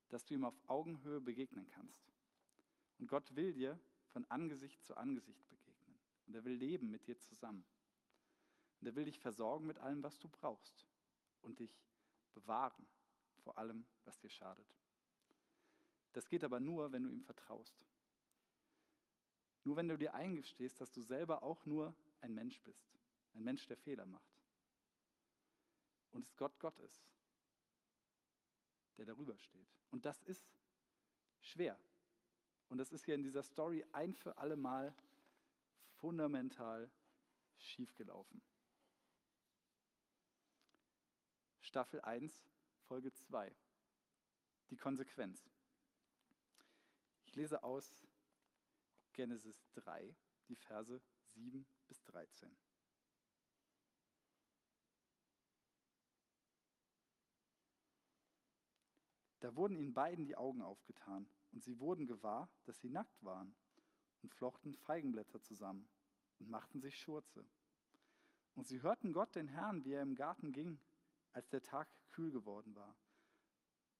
dass 0.10 0.26
du 0.26 0.34
ihm 0.34 0.44
auf 0.44 0.60
Augenhöhe 0.68 1.22
begegnen 1.22 1.68
kannst. 1.70 2.12
Und 3.00 3.08
Gott 3.08 3.36
will 3.36 3.54
dir 3.54 3.80
von 4.10 4.26
Angesicht 4.30 4.84
zu 4.84 4.96
Angesicht 4.98 5.48
begegnen. 5.48 5.98
Und 6.28 6.36
er 6.36 6.44
will 6.44 6.54
leben 6.54 6.92
mit 6.92 7.08
dir 7.08 7.18
zusammen. 7.18 7.64
Und 8.80 8.88
er 8.88 8.96
will 8.96 9.06
dich 9.06 9.20
versorgen 9.20 9.66
mit 9.66 9.80
allem, 9.80 10.04
was 10.04 10.20
du 10.20 10.28
brauchst. 10.28 10.86
Und 11.42 11.60
dich 11.60 11.82
bewahren 12.34 12.86
vor 13.44 13.58
allem, 13.58 13.86
was 14.04 14.20
dir 14.20 14.30
schadet. 14.30 14.76
Das 16.14 16.28
geht 16.28 16.44
aber 16.44 16.60
nur, 16.60 16.92
wenn 16.92 17.04
du 17.04 17.10
ihm 17.10 17.24
vertraust. 17.24 17.82
Nur 19.64 19.76
wenn 19.76 19.88
du 19.88 19.98
dir 19.98 20.14
eingestehst, 20.14 20.82
dass 20.82 20.92
du 20.92 21.02
selber 21.02 21.44
auch 21.44 21.66
nur 21.66 21.94
ein 22.22 22.34
Mensch 22.34 22.60
bist, 22.62 22.90
ein 23.34 23.44
Mensch, 23.44 23.68
der 23.68 23.78
Fehler 23.78 24.06
macht. 24.06 24.32
Und 26.12 26.26
es 26.26 26.36
Gott 26.36 26.60
Gott 26.60 26.78
ist, 26.80 27.06
der 28.98 29.06
darüber 29.06 29.38
steht. 29.38 29.68
Und 29.92 30.06
das 30.06 30.22
ist 30.24 30.46
schwer. 31.42 31.80
Und 32.70 32.78
das 32.78 32.92
ist 32.92 33.06
hier 33.06 33.16
in 33.16 33.24
dieser 33.24 33.44
Story 33.44 33.86
ein 33.92 34.14
für 34.14 34.38
alle 34.38 34.56
Mal 34.56 34.94
fundamental 36.00 36.90
schiefgelaufen. 37.58 38.42
Staffel 41.60 42.02
1, 42.02 42.44
Folge 42.88 43.14
2. 43.14 43.54
Die 44.72 44.78
Konsequenz. 44.78 45.50
Ich 47.26 47.36
lese 47.36 47.64
aus 47.64 47.94
Genesis 49.14 49.66
3, 49.76 50.16
die 50.48 50.56
Verse 50.56 51.02
7 51.34 51.66
bis 51.88 52.04
13. 52.06 52.56
Da 59.40 59.56
wurden 59.56 59.76
ihnen 59.76 59.94
beiden 59.94 60.26
die 60.26 60.36
Augen 60.36 60.62
aufgetan, 60.62 61.28
und 61.52 61.64
sie 61.64 61.80
wurden 61.80 62.06
gewahr, 62.06 62.50
dass 62.66 62.80
sie 62.80 62.90
nackt 62.90 63.24
waren, 63.24 63.56
und 64.22 64.34
flochten 64.34 64.76
Feigenblätter 64.76 65.42
zusammen 65.42 65.90
und 66.40 66.50
machten 66.50 66.80
sich 66.80 67.00
Schurze. 67.00 67.44
Und 68.56 68.68
sie 68.68 68.82
hörten 68.82 69.14
Gott, 69.14 69.36
den 69.36 69.48
Herrn, 69.48 69.84
wie 69.84 69.94
er 69.94 70.04
im 70.04 70.16
Garten 70.16 70.52
ging, 70.52 70.80
als 71.32 71.50
der 71.50 71.64
Tag 71.64 71.90
kühl 72.12 72.32
geworden 72.32 72.76
war. 72.76 72.96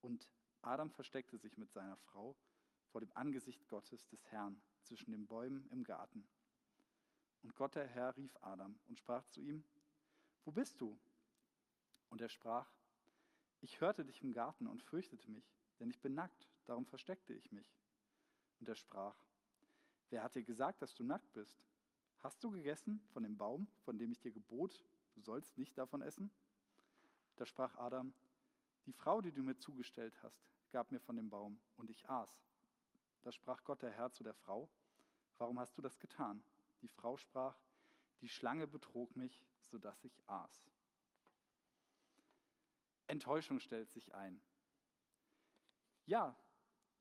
Und 0.02 0.30
Adam 0.62 0.92
versteckte 0.92 1.38
sich 1.38 1.58
mit 1.58 1.72
seiner 1.72 1.98
Frau 1.98 2.38
vor 2.92 3.02
dem 3.02 3.12
Angesicht 3.16 3.68
Gottes 3.68 4.06
des 4.08 4.24
Herrn 4.28 4.62
zwischen 4.84 5.12
den 5.12 5.28
Bäumen 5.28 5.68
im 5.70 5.84
Garten. 5.84 6.28
Und 7.44 7.56
Gott 7.56 7.76
der 7.76 7.88
Herr 7.88 8.16
rief 8.18 8.36
Adam 8.42 8.80
und 8.88 8.98
sprach 8.98 9.26
zu 9.28 9.42
ihm, 9.42 9.64
Wo 10.46 10.52
bist 10.52 10.80
du? 10.80 11.00
Und 12.10 12.22
er 12.22 12.30
sprach, 12.30 12.70
Ich 13.62 13.82
hörte 13.82 14.06
dich 14.06 14.22
im 14.22 14.34
Garten 14.34 14.68
und 14.68 14.84
fürchtete 14.84 15.30
mich, 15.32 15.56
denn 15.80 15.90
ich 15.90 16.00
bin 16.02 16.14
nackt, 16.14 16.48
darum 16.66 16.86
versteckte 16.86 17.34
ich 17.34 17.52
mich. 17.52 17.78
Und 18.60 18.70
er 18.70 18.76
sprach, 18.76 19.16
Wer 20.10 20.24
hat 20.24 20.36
dir 20.36 20.44
gesagt, 20.44 20.82
dass 20.82 20.94
du 20.94 21.04
nackt 21.04 21.32
bist? 21.34 21.64
Hast 22.20 22.44
du 22.44 22.52
gegessen 22.52 23.02
von 23.14 23.24
dem 23.24 23.38
Baum, 23.38 23.68
von 23.84 23.98
dem 23.98 24.12
ich 24.12 24.20
dir 24.20 24.32
gebot, 24.32 24.86
du 25.16 25.22
sollst 25.22 25.58
nicht 25.58 25.78
davon 25.78 26.02
essen? 26.02 26.32
Da 27.38 27.46
sprach 27.46 27.76
Adam, 27.78 28.14
Die 28.86 28.94
Frau, 28.94 29.22
die 29.22 29.32
du 29.32 29.42
mir 29.42 29.58
zugestellt 29.58 30.22
hast, 30.22 30.46
gab 30.72 30.92
mir 30.92 31.00
von 31.00 31.16
dem 31.16 31.30
Baum, 31.30 31.60
und 31.78 31.90
ich 31.90 32.08
aß. 32.08 32.30
Da 33.22 33.32
sprach 33.32 33.64
Gott 33.64 33.82
der 33.82 33.92
Herr 33.92 34.12
zu 34.12 34.24
der 34.24 34.34
Frau, 34.34 34.70
warum 35.38 35.60
hast 35.60 35.78
du 35.78 35.82
das 35.82 36.00
getan? 36.00 36.44
Die 36.82 36.88
Frau 36.88 37.18
sprach, 37.18 37.58
die 38.22 38.30
Schlange 38.30 38.68
betrog 38.68 39.16
mich, 39.16 39.44
sodass 39.60 40.04
ich 40.04 40.22
aß. 40.28 40.72
Enttäuschung 43.08 43.60
stellt 43.60 43.90
sich 43.92 44.14
ein. 44.16 44.42
Ja, 46.06 46.36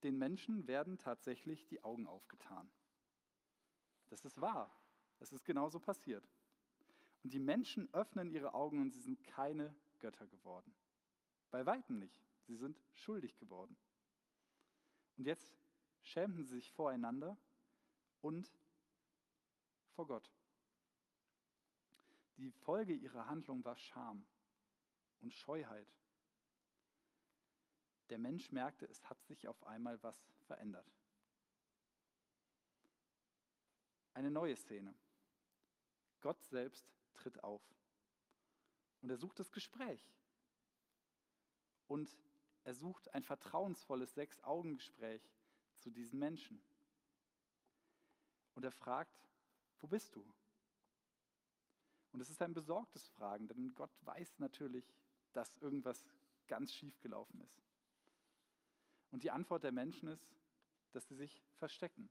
den 0.02 0.18
Menschen 0.18 0.66
werden 0.66 0.98
tatsächlich 0.98 1.66
die 1.66 1.82
Augen 1.84 2.06
aufgetan. 2.06 2.70
Das 4.08 4.24
ist 4.24 4.40
wahr. 4.40 4.74
Das 5.18 5.32
ist 5.32 5.44
genauso 5.44 5.78
passiert. 5.78 6.26
Und 7.22 7.32
die 7.32 7.38
Menschen 7.38 7.92
öffnen 7.92 8.30
ihre 8.30 8.54
Augen 8.54 8.80
und 8.80 8.90
sie 8.92 9.00
sind 9.00 9.22
keine 9.22 9.74
Götter 9.98 10.26
geworden. 10.26 10.74
Bei 11.50 11.66
weitem 11.66 11.98
nicht. 11.98 12.18
Sie 12.46 12.56
sind 12.56 12.80
schuldig 12.94 13.36
geworden. 13.36 13.76
Und 15.16 15.26
jetzt 15.26 15.52
schämten 16.02 16.44
sie 16.44 16.56
sich 16.56 16.72
voreinander 16.72 17.36
und 18.20 18.52
vor 19.92 20.06
Gott. 20.06 20.30
Die 22.36 22.50
Folge 22.52 22.94
ihrer 22.94 23.26
Handlung 23.26 23.64
war 23.64 23.76
Scham 23.76 24.26
und 25.20 25.34
Scheuheit. 25.34 25.86
Der 28.08 28.18
Mensch 28.18 28.50
merkte, 28.50 28.86
es 28.86 29.08
hat 29.08 29.22
sich 29.24 29.46
auf 29.46 29.62
einmal 29.66 30.02
was 30.02 30.16
verändert. 30.46 30.90
Eine 34.14 34.30
neue 34.30 34.56
Szene. 34.56 34.94
Gott 36.20 36.42
selbst 36.44 36.90
tritt 37.14 37.42
auf 37.44 37.62
und 39.02 39.10
er 39.10 39.16
sucht 39.16 39.38
das 39.38 39.52
Gespräch. 39.52 40.02
Und 41.88 42.10
er 42.64 42.74
sucht 42.74 43.12
ein 43.14 43.22
vertrauensvolles 43.22 44.14
Sechs-Augen-Gespräch 44.14 45.28
zu 45.80 45.90
diesen 45.90 46.18
Menschen. 46.18 46.62
Und 48.54 48.64
er 48.64 48.72
fragt, 48.72 49.18
wo 49.80 49.86
bist 49.86 50.14
du? 50.14 50.24
Und 52.12 52.20
es 52.20 52.30
ist 52.30 52.42
ein 52.42 52.54
besorgtes 52.54 53.08
Fragen, 53.08 53.48
denn 53.48 53.74
Gott 53.74 53.92
weiß 54.02 54.38
natürlich, 54.38 54.84
dass 55.32 55.56
irgendwas 55.58 56.04
ganz 56.48 56.74
schief 56.74 56.98
gelaufen 57.00 57.40
ist. 57.40 57.62
Und 59.10 59.22
die 59.22 59.30
Antwort 59.30 59.64
der 59.64 59.72
Menschen 59.72 60.08
ist, 60.08 60.36
dass 60.92 61.06
sie 61.08 61.14
sich 61.14 61.42
verstecken. 61.58 62.10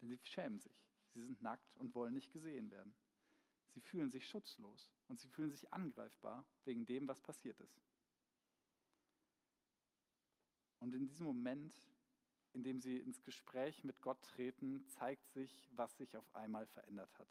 Denn 0.00 0.08
sie 0.08 0.18
schämen 0.22 0.60
sich. 0.60 0.86
Sie 1.14 1.22
sind 1.22 1.42
nackt 1.42 1.76
und 1.76 1.94
wollen 1.94 2.14
nicht 2.14 2.32
gesehen 2.32 2.70
werden. 2.70 2.94
Sie 3.70 3.80
fühlen 3.80 4.10
sich 4.10 4.26
schutzlos 4.28 4.90
und 5.08 5.20
sie 5.20 5.28
fühlen 5.28 5.50
sich 5.50 5.72
angreifbar 5.72 6.44
wegen 6.64 6.86
dem, 6.86 7.08
was 7.08 7.20
passiert 7.20 7.60
ist. 7.60 7.82
Und 10.78 10.94
in 10.94 11.06
diesem 11.06 11.26
Moment 11.26 11.74
indem 12.52 12.80
sie 12.80 12.98
ins 12.98 13.22
Gespräch 13.22 13.84
mit 13.84 14.00
Gott 14.00 14.22
treten, 14.22 14.86
zeigt 14.88 15.28
sich, 15.30 15.68
was 15.72 15.96
sich 15.96 16.16
auf 16.16 16.34
einmal 16.34 16.66
verändert 16.66 17.10
hat. 17.18 17.28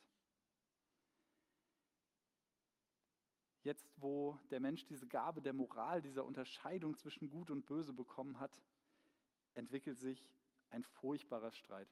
Jetzt, 3.64 3.90
wo 3.98 4.38
der 4.52 4.60
Mensch 4.60 4.86
diese 4.86 5.08
Gabe 5.08 5.42
der 5.42 5.54
Moral, 5.54 6.02
dieser 6.02 6.24
Unterscheidung 6.24 6.98
zwischen 6.98 7.30
Gut 7.30 7.50
und 7.50 7.66
Böse 7.66 7.94
bekommen 7.94 8.40
hat, 8.40 8.62
entwickelt 9.56 9.98
sich 9.98 10.30
ein 10.70 10.84
furchtbarer 10.84 11.52
Streit. 11.52 11.88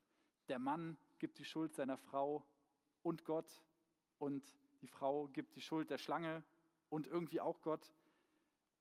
Der 0.50 0.60
Mann 0.60 0.98
gibt 1.18 1.40
die 1.40 1.46
Schuld 1.46 1.74
seiner 1.74 1.98
Frau 1.98 2.46
und 3.02 3.26
Gott 3.26 3.64
und 4.20 4.44
Die 4.84 4.88
Frau 4.90 5.30
gibt 5.30 5.56
die 5.56 5.62
Schuld 5.62 5.90
der 5.90 5.98
Schlange 5.98 6.44
und 6.90 7.08
irgendwie 7.08 7.40
auch 7.40 7.62
Gott. 7.62 7.94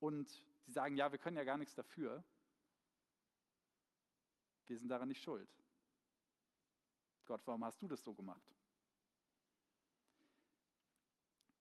Und 0.01 0.43
die 0.67 0.71
sagen, 0.73 0.97
ja, 0.97 1.13
wir 1.13 1.17
können 1.17 1.37
ja 1.37 1.45
gar 1.45 1.57
nichts 1.57 1.75
dafür. 1.75 2.25
Wir 4.67 4.77
sind 4.77 4.89
daran 4.89 5.09
nicht 5.09 5.21
schuld. 5.21 5.49
Gott, 7.25 7.41
warum 7.45 7.63
hast 7.63 7.81
du 7.81 7.87
das 7.87 8.03
so 8.03 8.13
gemacht? 8.13 8.43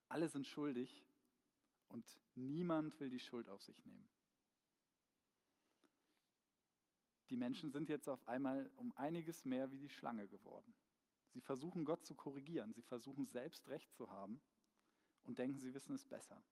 Alle 0.08 0.28
sind 0.28 0.46
schuldig 0.46 1.04
und 1.88 2.04
niemand 2.34 2.98
will 3.00 3.10
die 3.10 3.20
Schuld 3.20 3.48
auf 3.48 3.62
sich 3.62 3.84
nehmen. 3.84 4.08
Die 7.30 7.36
Menschen 7.36 7.70
sind 7.70 7.88
jetzt 7.88 8.08
auf 8.08 8.28
einmal 8.28 8.70
um 8.76 8.92
einiges 8.96 9.44
mehr 9.46 9.70
wie 9.70 9.78
die 9.78 9.88
Schlange 9.88 10.28
geworden. 10.28 10.74
Sie 11.30 11.40
versuchen 11.40 11.86
Gott 11.86 12.04
zu 12.04 12.14
korrigieren, 12.14 12.74
sie 12.74 12.82
versuchen 12.82 13.26
selbst 13.26 13.66
Recht 13.68 13.90
zu 13.94 14.10
haben 14.10 14.38
und 15.24 15.38
denken, 15.38 15.58
sie 15.58 15.72
wissen 15.72 15.94
es 15.94 16.04
besser. 16.04 16.42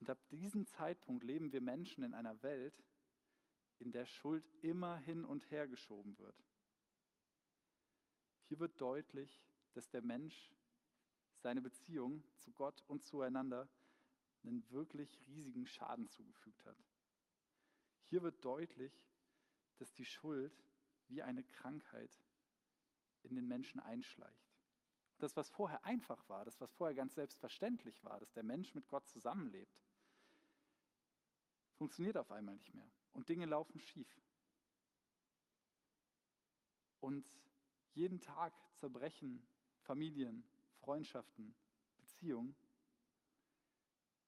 Und 0.00 0.10
ab 0.10 0.18
diesem 0.28 0.66
Zeitpunkt 0.66 1.24
leben 1.24 1.50
wir 1.52 1.62
Menschen 1.62 2.04
in 2.04 2.12
einer 2.12 2.42
Welt, 2.42 2.84
in 3.78 3.92
der 3.92 4.06
Schuld 4.06 4.44
immer 4.62 4.96
hin 4.98 5.24
und 5.24 5.50
her 5.50 5.68
geschoben 5.68 6.18
wird. 6.18 6.36
Hier 8.48 8.58
wird 8.58 8.80
deutlich, 8.80 9.42
dass 9.72 9.88
der 9.90 10.02
Mensch 10.02 10.54
seine 11.38 11.60
Beziehung 11.60 12.22
zu 12.36 12.52
Gott 12.52 12.82
und 12.86 13.04
zueinander 13.04 13.68
einen 14.42 14.68
wirklich 14.70 15.20
riesigen 15.26 15.66
Schaden 15.66 16.08
zugefügt 16.08 16.64
hat. 16.64 16.76
Hier 18.08 18.22
wird 18.22 18.44
deutlich, 18.44 18.92
dass 19.78 19.92
die 19.92 20.04
Schuld 20.04 20.52
wie 21.08 21.22
eine 21.22 21.42
Krankheit 21.44 22.10
in 23.24 23.34
den 23.34 23.46
Menschen 23.46 23.80
einschleicht. 23.80 24.46
Das, 25.18 25.36
was 25.36 25.50
vorher 25.50 25.84
einfach 25.84 26.28
war, 26.28 26.44
das, 26.44 26.60
was 26.60 26.72
vorher 26.74 26.94
ganz 26.94 27.14
selbstverständlich 27.14 28.02
war, 28.04 28.20
dass 28.20 28.32
der 28.32 28.42
Mensch 28.42 28.74
mit 28.74 28.86
Gott 28.88 29.08
zusammenlebt, 29.08 29.82
funktioniert 31.74 32.16
auf 32.16 32.30
einmal 32.30 32.54
nicht 32.54 32.72
mehr 32.74 32.90
und 33.16 33.28
Dinge 33.30 33.46
laufen 33.46 33.80
schief. 33.80 34.20
Und 37.00 37.34
jeden 37.94 38.20
Tag 38.20 38.52
zerbrechen 38.74 39.46
Familien, 39.80 40.44
Freundschaften, 40.80 41.54
Beziehungen, 41.96 42.54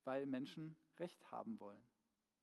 weil 0.04 0.24
Menschen 0.24 0.74
Recht 0.98 1.30
haben 1.30 1.60
wollen, 1.60 1.82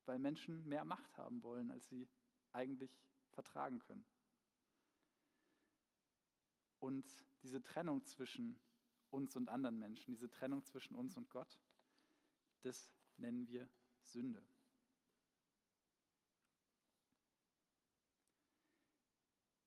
weil 0.05 0.19
Menschen 0.19 0.63
mehr 0.67 0.85
Macht 0.85 1.17
haben 1.17 1.41
wollen, 1.41 1.71
als 1.71 1.89
sie 1.89 2.07
eigentlich 2.51 2.91
vertragen 3.31 3.79
können. 3.79 4.05
Und 6.79 7.05
diese 7.41 7.63
Trennung 7.63 8.05
zwischen 8.05 8.59
uns 9.09 9.35
und 9.35 9.49
anderen 9.49 9.79
Menschen, 9.79 10.13
diese 10.13 10.29
Trennung 10.29 10.63
zwischen 10.63 10.95
uns 10.95 11.17
und 11.17 11.29
Gott, 11.31 11.59
das 12.61 12.91
nennen 13.17 13.47
wir 13.47 13.67
Sünde. 14.03 14.45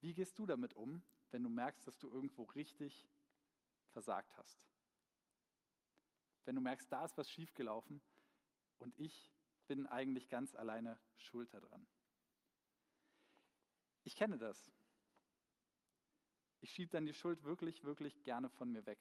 Wie 0.01 0.15
gehst 0.15 0.39
du 0.39 0.47
damit 0.47 0.75
um, 0.75 1.03
wenn 1.31 1.43
du 1.43 1.49
merkst, 1.49 1.87
dass 1.87 1.99
du 1.99 2.09
irgendwo 2.09 2.45
richtig 2.45 3.09
versagt 3.91 4.37
hast? 4.37 4.65
Wenn 6.45 6.55
du 6.55 6.61
merkst, 6.61 6.91
da 6.91 7.05
ist 7.05 7.17
was 7.19 7.31
schiefgelaufen 7.31 8.01
und 8.79 8.99
ich 8.99 9.31
bin 9.67 9.87
eigentlich 9.87 10.29
ganz 10.29 10.55
alleine 10.55 10.99
schuld 11.17 11.53
daran. 11.53 11.87
Ich 14.05 14.17
kenne 14.17 14.39
das. 14.39 14.73
Ich 16.61 16.73
schiebe 16.73 16.91
dann 16.91 17.07
die 17.07 17.13
Schuld 17.13 17.45
wirklich, 17.45 17.85
wirklich 17.85 18.23
gerne 18.23 18.49
von 18.49 18.73
mir 18.73 18.87
weg. 18.87 18.99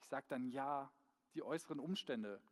Ich 0.00 0.08
sage 0.08 0.26
dann, 0.28 0.48
ja, 0.48 0.92
die 1.34 1.42
äußeren 1.42 1.78
Umstände, 1.78 2.42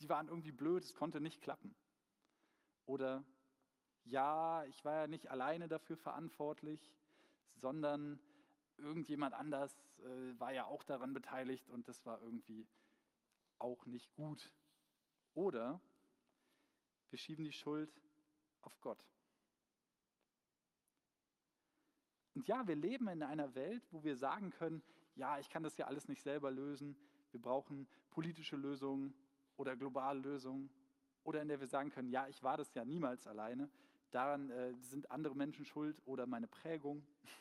die 0.00 0.08
waren 0.08 0.28
irgendwie 0.28 0.52
blöd, 0.52 0.84
es 0.84 0.94
konnte 0.94 1.20
nicht 1.20 1.42
klappen. 1.42 1.74
Oder 2.86 3.24
ja, 4.04 4.64
ich 4.64 4.84
war 4.84 4.94
ja 4.94 5.06
nicht 5.06 5.30
alleine 5.30 5.68
dafür 5.68 5.96
verantwortlich, 5.96 6.92
sondern 7.54 8.20
irgendjemand 8.76 9.34
anders 9.34 9.76
äh, 9.98 10.38
war 10.38 10.52
ja 10.52 10.64
auch 10.64 10.82
daran 10.84 11.12
beteiligt 11.12 11.68
und 11.70 11.88
das 11.88 12.04
war 12.06 12.20
irgendwie 12.22 12.66
auch 13.58 13.84
nicht 13.86 14.12
gut. 14.14 14.52
Oder 15.34 15.80
wir 17.10 17.18
schieben 17.18 17.44
die 17.44 17.52
Schuld 17.52 17.92
auf 18.62 18.80
Gott. 18.80 19.06
Und 22.34 22.48
ja, 22.48 22.66
wir 22.66 22.76
leben 22.76 23.08
in 23.08 23.22
einer 23.22 23.54
Welt, 23.54 23.86
wo 23.90 24.02
wir 24.02 24.16
sagen 24.16 24.50
können, 24.50 24.82
ja, 25.14 25.38
ich 25.38 25.50
kann 25.50 25.62
das 25.62 25.76
ja 25.76 25.86
alles 25.86 26.08
nicht 26.08 26.22
selber 26.22 26.50
lösen. 26.50 26.96
Wir 27.32 27.40
brauchen 27.40 27.86
politische 28.10 28.56
Lösungen 28.56 29.14
oder 29.56 29.76
globale 29.76 30.20
Lösungen. 30.20 30.70
Oder 31.22 31.42
in 31.42 31.48
der 31.48 31.60
wir 31.60 31.66
sagen 31.66 31.90
können, 31.90 32.08
ja, 32.08 32.26
ich 32.28 32.42
war 32.42 32.56
das 32.56 32.72
ja 32.74 32.84
niemals 32.84 33.26
alleine. 33.26 33.68
Daran 34.10 34.50
äh, 34.50 34.74
sind 34.80 35.10
andere 35.10 35.34
Menschen 35.36 35.64
schuld 35.64 36.00
oder 36.04 36.26
meine 36.26 36.48
Prägung. 36.48 37.06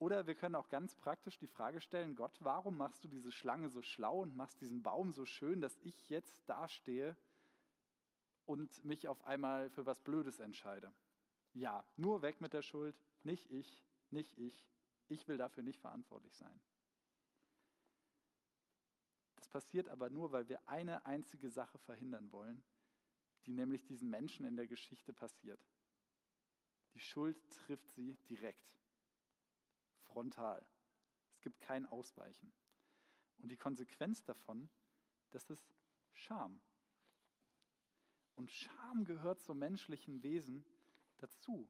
Oder 0.00 0.28
wir 0.28 0.36
können 0.36 0.54
auch 0.54 0.68
ganz 0.68 0.94
praktisch 0.94 1.38
die 1.38 1.48
Frage 1.48 1.80
stellen, 1.80 2.14
Gott, 2.14 2.36
warum 2.38 2.76
machst 2.76 3.02
du 3.02 3.08
diese 3.08 3.32
Schlange 3.32 3.68
so 3.68 3.82
schlau 3.82 4.20
und 4.20 4.36
machst 4.36 4.60
diesen 4.60 4.80
Baum 4.80 5.12
so 5.12 5.26
schön, 5.26 5.60
dass 5.60 5.76
ich 5.82 6.08
jetzt 6.08 6.48
dastehe 6.48 7.16
und 8.46 8.84
mich 8.84 9.08
auf 9.08 9.26
einmal 9.26 9.70
für 9.70 9.86
was 9.86 10.00
Blödes 10.00 10.38
entscheide? 10.38 10.92
Ja, 11.52 11.84
nur 11.96 12.22
weg 12.22 12.40
mit 12.40 12.52
der 12.52 12.62
Schuld, 12.62 12.94
nicht 13.24 13.50
ich, 13.50 13.84
nicht 14.10 14.38
ich. 14.38 14.68
Ich 15.08 15.26
will 15.26 15.36
dafür 15.36 15.64
nicht 15.64 15.80
verantwortlich 15.80 16.36
sein. 16.36 16.60
Das 19.34 19.48
passiert 19.48 19.88
aber 19.88 20.10
nur, 20.10 20.30
weil 20.30 20.48
wir 20.48 20.60
eine 20.68 21.06
einzige 21.06 21.50
Sache 21.50 21.78
verhindern 21.78 22.30
wollen, 22.30 22.62
die 23.48 23.54
nämlich 23.54 23.82
diesen 23.86 24.10
Menschen 24.10 24.44
in 24.44 24.56
der 24.56 24.66
Geschichte 24.66 25.14
passiert. 25.14 25.58
Die 26.94 27.00
Schuld 27.00 27.36
trifft 27.50 27.90
sie 27.92 28.14
direkt, 28.28 28.78
frontal. 30.02 30.62
Es 31.32 31.40
gibt 31.40 31.58
kein 31.60 31.86
Ausweichen. 31.86 32.52
Und 33.38 33.48
die 33.48 33.56
Konsequenz 33.56 34.22
davon, 34.22 34.68
das 35.30 35.48
ist 35.48 35.72
Scham. 36.12 36.60
Und 38.36 38.50
Scham 38.50 39.04
gehört 39.04 39.40
zum 39.40 39.58
menschlichen 39.58 40.22
Wesen 40.22 40.62
dazu. 41.16 41.66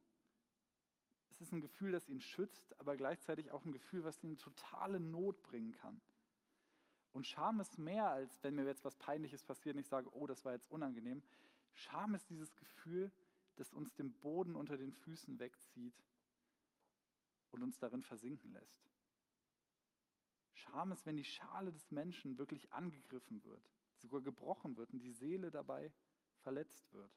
Es 1.31 1.41
ist 1.41 1.53
ein 1.53 1.61
Gefühl, 1.61 1.93
das 1.93 2.09
ihn 2.09 2.21
schützt, 2.21 2.79
aber 2.81 2.97
gleichzeitig 2.97 3.53
auch 3.53 3.65
ein 3.65 3.73
Gefühl, 3.73 4.03
was 4.03 4.21
ihn 4.25 4.31
in 4.31 4.39
totale 4.39 4.99
Not 4.99 5.43
bringen 5.45 5.73
kann. 5.73 6.01
Und 7.13 7.27
Scham 7.27 7.61
ist 7.61 7.79
mehr, 7.79 8.09
als 8.09 8.43
wenn 8.43 8.57
mir 8.57 8.65
jetzt 8.65 8.85
was 8.85 8.97
Peinliches 8.97 9.45
passiert 9.45 9.77
und 9.77 9.81
ich 9.81 9.87
sage, 9.87 10.13
oh, 10.13 10.27
das 10.27 10.45
war 10.45 10.53
jetzt 10.53 10.71
unangenehm. 10.71 11.23
Scham 11.79 12.15
ist 12.15 12.29
dieses 12.29 12.55
Gefühl, 12.57 13.13
das 13.55 13.73
uns 13.73 13.95
den 13.95 14.13
Boden 14.13 14.57
unter 14.57 14.77
den 14.77 14.93
Füßen 14.93 15.39
wegzieht 15.39 15.95
und 17.53 17.63
uns 17.63 17.79
darin 17.79 18.03
versinken 18.03 18.53
lässt. 18.53 18.91
Scham 20.55 20.91
ist, 20.91 21.07
wenn 21.07 21.17
die 21.17 21.25
Schale 21.25 21.73
des 21.73 21.91
Menschen 21.91 22.37
wirklich 22.37 22.73
angegriffen 22.73 23.45
wird, 23.45 23.63
sogar 23.97 24.21
gebrochen 24.21 24.77
wird 24.77 24.93
und 24.93 25.01
die 25.01 25.13
Seele 25.13 25.51
dabei 25.51 25.93
verletzt 26.41 26.93
wird. 26.93 27.13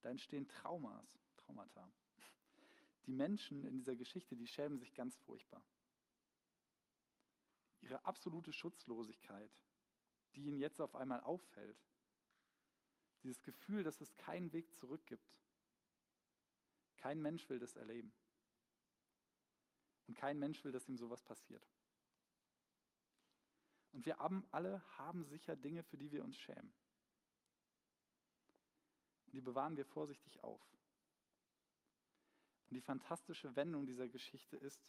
Da 0.00 0.10
entstehen 0.10 0.48
Traumas, 0.48 1.20
Traumata. 1.36 1.88
Die 3.06 3.12
Menschen 3.12 3.64
in 3.64 3.76
dieser 3.76 3.94
Geschichte, 3.94 4.36
die 4.36 4.46
schämen 4.48 4.78
sich 4.78 4.92
ganz 4.94 5.16
furchtbar. 5.18 5.62
Ihre 7.80 8.04
absolute 8.04 8.52
Schutzlosigkeit, 8.52 9.50
die 10.34 10.42
ihnen 10.46 10.58
jetzt 10.58 10.80
auf 10.80 10.94
einmal 10.96 11.20
auffällt, 11.20 11.78
dieses 13.22 13.42
Gefühl, 13.42 13.84
dass 13.84 14.00
es 14.00 14.14
keinen 14.16 14.52
Weg 14.52 14.72
zurück 14.74 15.06
gibt. 15.06 15.32
Kein 16.96 17.20
Mensch 17.20 17.48
will 17.48 17.58
das 17.58 17.76
erleben. 17.76 18.12
Und 20.06 20.14
kein 20.16 20.38
Mensch 20.38 20.62
will, 20.64 20.72
dass 20.72 20.88
ihm 20.88 20.96
sowas 20.96 21.22
passiert. 21.22 21.66
Und 23.92 24.06
wir 24.06 24.20
alle 24.20 24.82
haben 24.98 25.24
sicher 25.24 25.56
Dinge, 25.56 25.82
für 25.82 25.96
die 25.96 26.10
wir 26.10 26.24
uns 26.24 26.36
schämen. 26.36 26.72
Und 29.26 29.34
die 29.34 29.40
bewahren 29.40 29.76
wir 29.76 29.84
vorsichtig 29.84 30.42
auf. 30.42 30.60
Und 32.68 32.74
die 32.74 32.80
fantastische 32.80 33.54
Wendung 33.54 33.84
dieser 33.84 34.08
Geschichte 34.08 34.56
ist, 34.56 34.82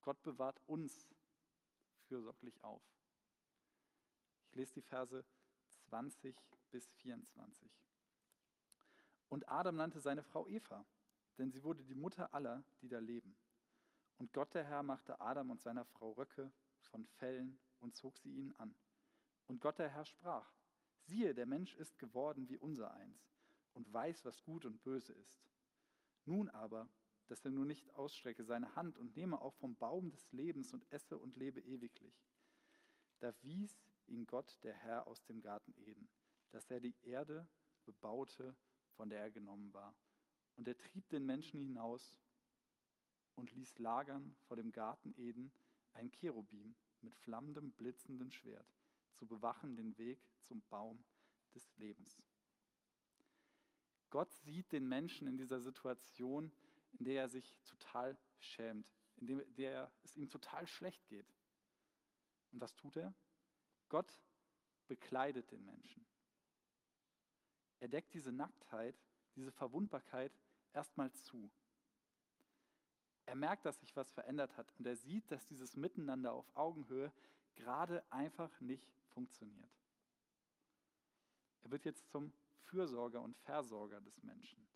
Gott 0.00 0.22
bewahrt 0.22 0.60
uns 0.66 1.14
fürsorglich 2.08 2.62
auf. 2.62 2.82
Ich 4.48 4.54
lese 4.54 4.74
die 4.74 4.82
Verse 4.82 5.24
20 5.88 6.36
bis 6.74 6.90
24. 6.94 7.70
Und 9.28 9.48
Adam 9.48 9.76
nannte 9.76 10.00
seine 10.00 10.24
Frau 10.24 10.48
Eva, 10.48 10.84
denn 11.38 11.52
sie 11.52 11.62
wurde 11.62 11.84
die 11.84 11.94
Mutter 11.94 12.34
aller, 12.34 12.64
die 12.82 12.88
da 12.88 12.98
leben. 12.98 13.36
Und 14.18 14.32
Gott 14.32 14.52
der 14.54 14.64
Herr 14.64 14.82
machte 14.82 15.20
Adam 15.20 15.50
und 15.50 15.62
seiner 15.62 15.84
Frau 15.84 16.10
Röcke 16.14 16.50
von 16.80 17.06
Fellen 17.06 17.60
und 17.78 17.94
zog 17.94 18.18
sie 18.18 18.32
ihnen 18.32 18.56
an. 18.56 18.74
Und 19.46 19.60
Gott 19.60 19.78
der 19.78 19.88
Herr 19.88 20.04
sprach, 20.04 20.52
siehe, 20.96 21.32
der 21.32 21.46
Mensch 21.46 21.76
ist 21.76 21.96
geworden 22.00 22.48
wie 22.48 22.58
unser 22.58 22.92
eins 22.92 23.30
und 23.74 23.92
weiß, 23.92 24.24
was 24.24 24.42
gut 24.42 24.64
und 24.64 24.82
böse 24.82 25.12
ist. 25.12 25.46
Nun 26.24 26.48
aber 26.48 26.88
dass 27.28 27.44
er 27.44 27.50
nur 27.50 27.64
nicht 27.64 27.94
ausstrecke 27.94 28.44
seine 28.44 28.74
Hand 28.76 28.98
und 28.98 29.16
nehme 29.16 29.40
auch 29.40 29.54
vom 29.54 29.76
Baum 29.76 30.10
des 30.10 30.30
Lebens 30.32 30.72
und 30.74 30.84
esse 30.92 31.16
und 31.16 31.36
lebe 31.36 31.60
ewiglich. 31.60 32.26
Da 33.20 33.32
wies 33.42 33.80
ihn 34.06 34.26
Gott, 34.26 34.58
der 34.62 34.74
Herr, 34.74 35.06
aus 35.06 35.24
dem 35.24 35.40
Garten 35.40 35.72
Eden, 35.78 36.08
dass 36.54 36.70
er 36.70 36.78
die 36.78 36.94
Erde 37.02 37.48
bebaute, 37.84 38.54
von 38.92 39.10
der 39.10 39.20
er 39.20 39.30
genommen 39.30 39.74
war. 39.74 39.92
Und 40.56 40.68
er 40.68 40.78
trieb 40.78 41.08
den 41.08 41.26
Menschen 41.26 41.60
hinaus 41.60 42.14
und 43.34 43.52
ließ 43.52 43.76
lagern 43.80 44.36
vor 44.46 44.56
dem 44.56 44.70
Garten 44.70 45.12
Eden 45.16 45.50
ein 45.94 46.12
Cherubim 46.12 46.76
mit 47.00 47.16
flammendem, 47.16 47.72
blitzendem 47.72 48.30
Schwert, 48.30 48.72
zu 49.14 49.26
bewachen 49.26 49.74
den 49.74 49.98
Weg 49.98 50.20
zum 50.42 50.62
Baum 50.68 51.04
des 51.54 51.76
Lebens. 51.76 52.22
Gott 54.10 54.30
sieht 54.30 54.70
den 54.70 54.88
Menschen 54.88 55.26
in 55.26 55.36
dieser 55.36 55.58
Situation, 55.58 56.52
in 56.92 57.04
der 57.04 57.22
er 57.22 57.28
sich 57.28 57.52
total 57.64 58.16
schämt, 58.38 58.86
in 59.16 59.42
der 59.56 59.90
es 60.04 60.16
ihm 60.16 60.30
total 60.30 60.68
schlecht 60.68 61.04
geht. 61.08 61.26
Und 62.52 62.60
was 62.60 62.76
tut 62.76 62.96
er? 62.96 63.12
Gott 63.88 64.16
bekleidet 64.86 65.50
den 65.50 65.64
Menschen. 65.64 66.06
Er 67.80 67.88
deckt 67.88 68.14
diese 68.14 68.32
Nacktheit, 68.32 68.96
diese 69.36 69.52
Verwundbarkeit 69.52 70.32
erstmal 70.72 71.12
zu. 71.12 71.50
Er 73.26 73.36
merkt, 73.36 73.64
dass 73.64 73.80
sich 73.80 73.96
was 73.96 74.10
verändert 74.12 74.56
hat 74.56 74.72
und 74.78 74.86
er 74.86 74.96
sieht, 74.96 75.30
dass 75.30 75.46
dieses 75.46 75.76
Miteinander 75.76 76.32
auf 76.32 76.50
Augenhöhe 76.54 77.12
gerade 77.54 78.04
einfach 78.10 78.60
nicht 78.60 78.92
funktioniert. 79.12 79.70
Er 81.62 81.70
wird 81.70 81.84
jetzt 81.84 82.10
zum 82.10 82.32
Fürsorger 82.64 83.22
und 83.22 83.36
Versorger 83.38 84.00
des 84.00 84.22
Menschen. 84.22 84.66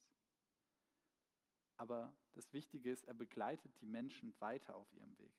Aber 1.77 2.13
das 2.35 2.53
Wichtige 2.53 2.91
ist, 2.91 3.05
er 3.05 3.15
begleitet 3.15 3.73
die 3.81 3.87
Menschen 3.87 4.35
weiter 4.41 4.75
auf 4.75 4.93
ihrem 4.95 5.17
Weg. 5.19 5.33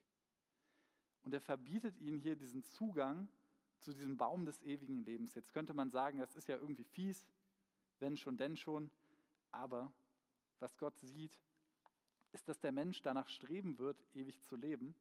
Und 1.24 1.34
er 1.34 1.42
verbietet 1.42 1.98
ihnen 2.00 2.20
hier 2.20 2.36
diesen 2.36 2.64
Zugang 2.64 3.28
zu 3.82 3.94
diesem 3.94 4.18
Baum 4.18 4.46
des 4.46 4.62
ewigen 4.62 5.04
Lebens. 5.04 5.36
Jetzt 5.36 5.54
könnte 5.54 5.74
man 5.74 5.90
sagen, 5.90 6.20
das 6.20 6.36
ist 6.36 6.48
ja 6.48 6.58
irgendwie 6.58 6.84
fies, 6.84 7.26
wenn 8.02 8.18
schon, 8.18 8.38
denn 8.38 8.58
schon. 8.58 8.92
Aber 9.52 9.92
was 10.60 10.78
Gott 10.78 10.98
sieht, 11.00 11.38
ist, 12.32 12.48
dass 12.48 12.60
der 12.60 12.72
Mensch 12.72 13.02
danach 13.02 13.30
streben 13.30 13.78
wird, 13.80 14.04
ewig 14.14 14.42
zu 14.44 14.56
leben. 14.56 14.96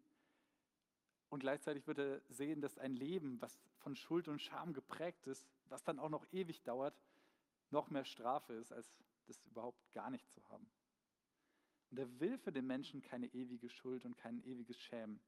Und 1.31 1.41
gleichzeitig 1.41 1.87
wird 1.87 1.99
er 1.99 2.23
sehen, 2.29 2.61
dass 2.61 2.79
ein 2.79 2.95
Leben, 2.95 3.41
was 3.41 3.59
von 3.79 3.95
Schuld 3.95 4.29
und 4.29 4.41
Scham 4.41 4.73
geprägt 4.73 5.27
ist, 5.27 5.47
was 5.69 5.85
dann 5.85 5.99
auch 5.99 6.09
noch 6.09 6.27
ewig 6.33 6.63
dauert, 6.63 6.99
noch 7.71 7.91
mehr 7.91 8.05
Strafe 8.05 8.55
ist, 8.55 8.73
als 8.73 8.91
das 9.27 9.45
überhaupt 9.45 9.93
gar 9.93 10.11
nicht 10.11 10.31
zu 10.31 10.43
haben. 10.49 10.71
Und 11.91 11.99
er 11.99 12.21
will 12.21 12.39
für 12.39 12.53
den 12.53 12.67
Menschen 12.67 13.03
keine 13.03 13.27
ewige 13.27 13.69
Schuld 13.69 14.05
und 14.05 14.17
kein 14.17 14.43
ewiges 14.45 14.79
Schämen. 14.81 15.21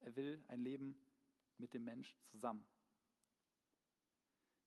Er 0.00 0.14
will 0.14 0.42
ein 0.48 0.60
Leben 0.60 0.96
mit 1.58 1.74
dem 1.74 1.84
Mensch 1.84 2.16
zusammen. 2.30 2.64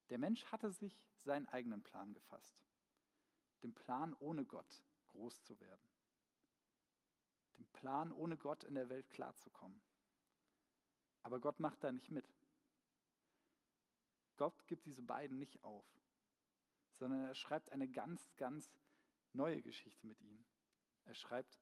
Der 0.10 0.17
Mensch 0.17 0.45
hatte 0.45 0.72
sich 0.72 1.00
seinen 1.24 1.48
eigenen 1.48 1.84
Plan 1.84 2.13
gefasst 2.13 2.60
dem 3.63 3.74
Plan 3.74 4.15
ohne 4.19 4.45
Gott 4.45 4.84
groß 5.08 5.43
zu 5.43 5.60
werden, 5.60 5.89
dem 7.58 7.65
Plan 7.67 8.12
ohne 8.12 8.38
Gott 8.38 8.63
in 8.63 8.76
der 8.76 8.89
Welt 8.89 9.10
klarzukommen. 9.10 9.82
Aber 11.24 11.39
Gott 11.39 11.60
macht 11.60 11.84
da 11.84 11.91
nicht 11.91 12.12
mit. 12.12 12.26
Gott 14.38 14.65
gibt 14.67 14.86
diese 14.86 15.02
beiden 15.02 15.38
nicht 15.38 15.62
auf, 15.63 15.86
sondern 16.93 17.26
er 17.26 17.36
schreibt 17.36 17.72
eine 17.72 17.89
ganz, 17.89 18.34
ganz 18.38 18.72
neue 19.34 19.62
Geschichte 19.62 20.08
mit 20.08 20.22
ihnen. 20.22 20.45
Er 21.04 21.15
schreibt 21.15 21.60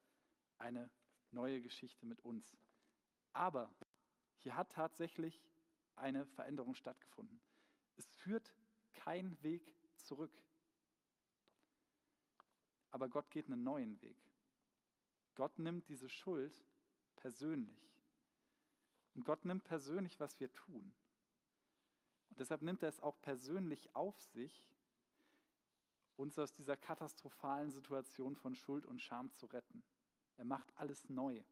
eine 0.58 0.90
neue 1.32 1.60
Geschichte 1.60 2.06
mit 2.06 2.20
uns. 2.20 2.56
Aber 3.32 3.74
hier 4.38 4.54
hat 4.54 4.70
tatsächlich 4.70 5.42
eine 5.96 6.24
Veränderung 6.26 6.76
stattgefunden. 6.76 7.40
Führt 8.28 8.52
kein 8.92 9.42
Weg 9.42 9.62
zurück. 9.96 10.44
Aber 12.90 13.08
Gott 13.08 13.30
geht 13.30 13.46
einen 13.46 13.62
neuen 13.62 14.02
Weg. 14.02 14.18
Gott 15.34 15.58
nimmt 15.58 15.88
diese 15.88 16.10
Schuld 16.10 16.62
persönlich. 17.16 17.90
Und 19.14 19.24
Gott 19.24 19.46
nimmt 19.46 19.64
persönlich, 19.64 20.20
was 20.20 20.38
wir 20.40 20.52
tun. 20.52 20.92
Und 22.28 22.38
deshalb 22.38 22.60
nimmt 22.60 22.82
er 22.82 22.90
es 22.90 23.00
auch 23.00 23.18
persönlich 23.22 23.88
auf 23.96 24.20
sich, 24.20 24.68
uns 26.18 26.38
aus 26.38 26.52
dieser 26.52 26.76
katastrophalen 26.76 27.70
Situation 27.70 28.36
von 28.36 28.54
Schuld 28.54 28.84
und 28.84 29.00
Scham 29.00 29.32
zu 29.32 29.46
retten. 29.46 29.82
Er 30.36 30.44
macht 30.44 30.70
alles 30.76 31.08
neu. 31.08 31.42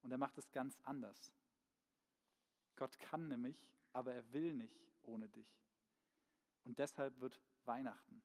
Und 0.00 0.10
er 0.10 0.18
macht 0.18 0.38
es 0.38 0.50
ganz 0.50 0.78
anders. 0.84 1.30
Gott 2.76 2.98
kann 3.00 3.28
nämlich, 3.28 3.68
aber 3.92 4.14
er 4.14 4.32
will 4.32 4.54
nicht 4.54 4.80
ohne 5.02 5.28
dich. 5.28 5.60
Und 6.64 6.78
deshalb 6.78 7.18
wird 7.20 7.40
Weihnachten. 7.64 8.22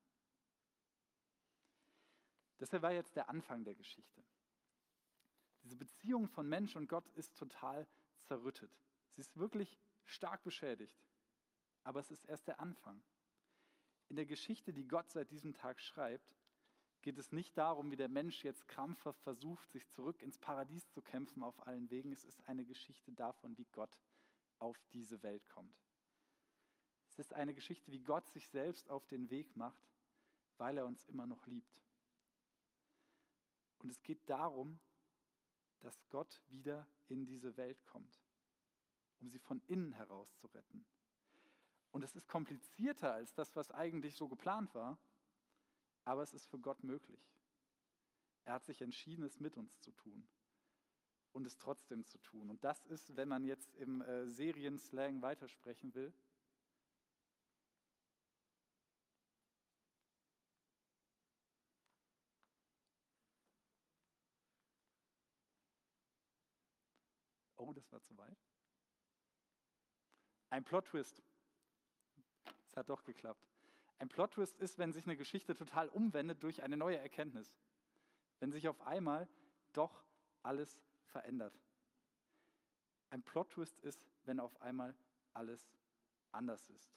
Deshalb 2.59 2.83
war 2.83 2.91
jetzt 2.91 3.15
der 3.15 3.29
Anfang 3.29 3.63
der 3.63 3.75
Geschichte. 3.75 4.23
Diese 5.63 5.75
Beziehung 5.75 6.27
von 6.27 6.47
Mensch 6.47 6.75
und 6.75 6.87
Gott 6.87 7.07
ist 7.09 7.35
total 7.35 7.87
zerrüttet. 8.21 8.71
Sie 9.13 9.21
ist 9.21 9.37
wirklich 9.37 9.79
stark 10.05 10.43
beschädigt. 10.43 11.03
Aber 11.83 11.99
es 11.99 12.11
ist 12.11 12.25
erst 12.25 12.47
der 12.47 12.59
Anfang. 12.59 13.03
In 14.09 14.15
der 14.15 14.25
Geschichte, 14.25 14.73
die 14.73 14.87
Gott 14.87 15.09
seit 15.11 15.31
diesem 15.31 15.53
Tag 15.53 15.81
schreibt, 15.81 16.35
geht 17.01 17.17
es 17.17 17.31
nicht 17.31 17.57
darum, 17.57 17.91
wie 17.91 17.95
der 17.95 18.09
Mensch 18.09 18.43
jetzt 18.43 18.67
krampfhaft 18.67 19.21
versucht, 19.21 19.71
sich 19.71 19.87
zurück 19.89 20.21
ins 20.21 20.39
Paradies 20.39 20.89
zu 20.89 21.01
kämpfen 21.01 21.43
auf 21.43 21.67
allen 21.67 21.89
Wegen. 21.91 22.11
Es 22.11 22.23
ist 22.23 22.47
eine 22.47 22.65
Geschichte 22.65 23.11
davon, 23.11 23.57
wie 23.57 23.67
Gott 23.71 23.99
auf 24.59 24.79
diese 24.93 25.21
Welt 25.21 25.47
kommt. 25.47 25.84
Es 27.17 27.27
ist 27.27 27.33
eine 27.33 27.53
Geschichte, 27.53 27.93
wie 27.93 28.01
Gott 28.01 28.27
sich 28.27 28.49
selbst 28.49 28.89
auf 28.89 29.07
den 29.07 29.29
Weg 29.29 29.55
macht, 29.55 29.87
weil 30.57 30.77
er 30.77 30.85
uns 30.85 31.05
immer 31.05 31.25
noch 31.25 31.47
liebt. 31.47 31.81
Und 33.79 33.89
es 33.89 34.03
geht 34.03 34.29
darum, 34.29 34.79
dass 35.79 35.97
Gott 36.09 36.41
wieder 36.49 36.85
in 37.07 37.25
diese 37.25 37.55
Welt 37.55 37.85
kommt, 37.85 38.19
um 39.21 39.29
sie 39.29 39.39
von 39.39 39.61
innen 39.67 39.93
heraus 39.93 40.35
zu 40.35 40.47
retten. 40.47 40.85
Und 41.91 42.03
es 42.03 42.17
ist 42.17 42.27
komplizierter 42.27 43.13
als 43.13 43.33
das, 43.33 43.55
was 43.55 43.71
eigentlich 43.71 44.15
so 44.15 44.27
geplant 44.27 44.75
war, 44.75 44.97
aber 46.03 46.21
es 46.21 46.33
ist 46.33 46.47
für 46.47 46.59
Gott 46.59 46.83
möglich. 46.83 47.31
Er 48.43 48.55
hat 48.55 48.65
sich 48.65 48.81
entschieden, 48.81 49.23
es 49.23 49.39
mit 49.39 49.55
uns 49.55 49.79
zu 49.79 49.91
tun 49.91 50.27
und 51.31 51.45
es 51.45 51.57
trotzdem 51.57 52.03
zu 52.05 52.17
tun. 52.17 52.49
Und 52.49 52.61
das 52.65 52.85
ist, 52.87 53.15
wenn 53.15 53.29
man 53.29 53.45
jetzt 53.45 53.73
im 53.75 54.01
äh, 54.01 54.27
Serienslang 54.27 55.21
weitersprechen 55.21 55.95
will, 55.95 56.13
das 67.75 67.91
war 67.91 68.01
zu 68.01 68.17
weit. 68.17 68.37
Ein 70.49 70.63
Plot-Twist. 70.63 71.21
Es 72.67 72.77
hat 72.77 72.89
doch 72.89 73.03
geklappt. 73.03 73.45
Ein 73.99 74.09
Plot-Twist 74.09 74.57
ist, 74.57 74.77
wenn 74.77 74.93
sich 74.93 75.05
eine 75.05 75.17
Geschichte 75.17 75.55
total 75.55 75.89
umwendet 75.89 76.43
durch 76.43 76.63
eine 76.63 76.77
neue 76.77 76.97
Erkenntnis. 76.97 77.55
Wenn 78.39 78.51
sich 78.51 78.67
auf 78.67 78.81
einmal 78.81 79.27
doch 79.73 80.03
alles 80.43 80.79
verändert. 81.07 81.57
Ein 83.09 83.23
Plot-Twist 83.23 83.79
ist, 83.81 84.01
wenn 84.25 84.39
auf 84.39 84.61
einmal 84.61 84.95
alles 85.33 85.61
anders 86.31 86.69
ist. 86.69 86.93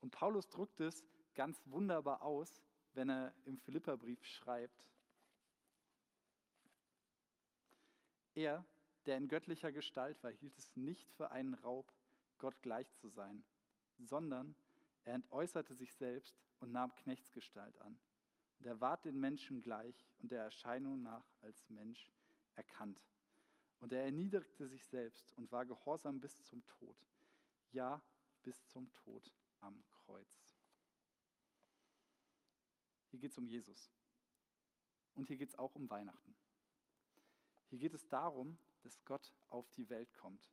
Und 0.00 0.10
Paulus 0.10 0.48
drückt 0.48 0.80
es 0.80 1.04
ganz 1.34 1.60
wunderbar 1.66 2.22
aus, 2.22 2.62
wenn 2.94 3.08
er 3.10 3.34
im 3.44 3.58
Philipperbrief 3.58 4.24
schreibt, 4.24 4.86
er, 8.34 8.64
der 9.06 9.16
in 9.16 9.28
göttlicher 9.28 9.72
Gestalt 9.72 10.22
war, 10.22 10.30
hielt 10.30 10.56
es 10.58 10.76
nicht 10.76 11.10
für 11.12 11.30
einen 11.30 11.54
Raub, 11.54 11.92
Gott 12.38 12.60
gleich 12.62 12.92
zu 12.96 13.08
sein, 13.08 13.44
sondern 13.98 14.54
er 15.04 15.14
entäußerte 15.14 15.74
sich 15.74 15.94
selbst 15.94 16.36
und 16.60 16.72
nahm 16.72 16.94
Knechtsgestalt 16.96 17.78
an. 17.80 17.98
Und 18.58 18.66
er 18.66 18.80
ward 18.80 19.04
den 19.04 19.18
Menschen 19.18 19.62
gleich 19.62 20.06
und 20.18 20.32
der 20.32 20.42
Erscheinung 20.42 21.02
nach 21.02 21.24
als 21.42 21.68
Mensch 21.68 22.10
erkannt. 22.54 23.00
Und 23.80 23.92
er 23.92 24.04
erniedrigte 24.04 24.66
sich 24.66 24.84
selbst 24.86 25.30
und 25.36 25.52
war 25.52 25.66
gehorsam 25.66 26.20
bis 26.20 26.42
zum 26.44 26.64
Tod, 26.66 26.96
ja, 27.72 28.02
bis 28.42 28.66
zum 28.66 28.90
Tod 28.92 29.30
am 29.60 29.84
Kreuz. 29.90 30.56
Hier 33.10 33.20
geht 33.20 33.32
es 33.32 33.38
um 33.38 33.46
Jesus. 33.46 33.92
Und 35.14 35.28
hier 35.28 35.36
geht 35.36 35.50
es 35.50 35.58
auch 35.58 35.74
um 35.74 35.88
Weihnachten. 35.88 36.36
Hier 37.68 37.78
geht 37.78 37.94
es 37.94 38.06
darum, 38.08 38.58
dass 38.86 39.04
Gott 39.04 39.34
auf 39.48 39.68
die 39.72 39.88
Welt 39.90 40.14
kommt. 40.14 40.48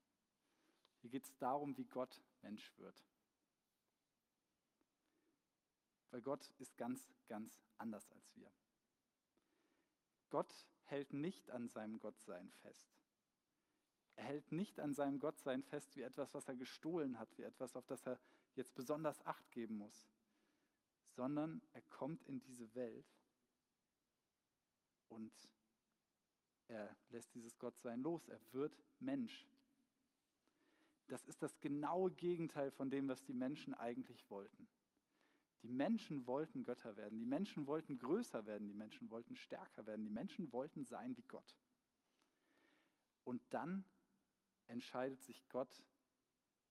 Hier 1.02 1.12
geht 1.12 1.24
es 1.24 1.38
darum, 1.38 1.78
wie 1.78 1.86
Gott 1.86 2.20
Mensch 2.42 2.76
wird. 2.80 3.06
Weil 6.10 6.22
Gott 6.24 6.50
ist 6.58 6.76
ganz, 6.76 7.14
ganz 7.28 7.64
anders 7.78 8.12
als 8.12 8.36
wir. 8.36 8.52
Gott 10.32 10.52
hält 10.86 11.14
nicht 11.14 11.52
an 11.52 11.68
seinem 11.70 12.00
Gottsein 12.00 12.50
fest. 12.50 12.98
Er 14.16 14.24
hält 14.24 14.52
nicht 14.52 14.80
an 14.80 14.96
seinem 14.96 15.20
Gottsein 15.20 15.62
fest 15.62 15.96
wie 15.96 16.02
etwas, 16.02 16.34
was 16.34 16.48
er 16.48 16.56
gestohlen 16.56 17.20
hat, 17.20 17.38
wie 17.38 17.44
etwas, 17.44 17.76
auf 17.76 17.86
das 17.86 18.08
er 18.08 18.20
jetzt 18.56 18.74
besonders 18.74 19.24
Acht 19.28 19.52
geben 19.52 19.78
muss, 19.78 20.10
sondern 21.12 21.62
er 21.74 21.84
kommt 21.84 22.24
in 22.24 22.40
diese 22.40 22.74
Welt 22.74 23.16
und 25.08 25.32
er 26.74 26.96
lässt 27.10 27.34
dieses 27.36 27.58
Gottsein 27.60 28.02
los. 28.02 28.28
Er 28.28 28.40
wird 28.52 28.78
Mensch. 29.00 29.48
Das 31.08 31.26
ist 31.26 31.42
das 31.44 31.60
genaue 31.60 32.12
Gegenteil 32.12 32.72
von 32.72 32.90
dem, 32.90 33.08
was 33.08 33.24
die 33.24 33.34
Menschen 33.34 33.74
eigentlich 33.74 34.30
wollten. 34.30 34.68
Die 35.62 35.72
Menschen 35.72 36.28
wollten 36.28 36.64
Götter 36.64 36.98
werden, 36.98 37.20
die 37.20 37.26
Menschen 37.26 37.68
wollten 37.68 37.98
größer 37.98 38.46
werden, 38.46 38.68
die 38.68 38.74
Menschen 38.74 39.10
wollten 39.10 39.36
stärker 39.36 39.86
werden, 39.86 40.04
die 40.04 40.12
Menschen 40.12 40.52
wollten 40.52 40.84
sein 40.84 41.16
wie 41.16 41.24
Gott. 41.24 41.56
Und 43.24 43.42
dann 43.54 43.86
entscheidet 44.68 45.22
sich 45.22 45.48
Gott, 45.50 45.84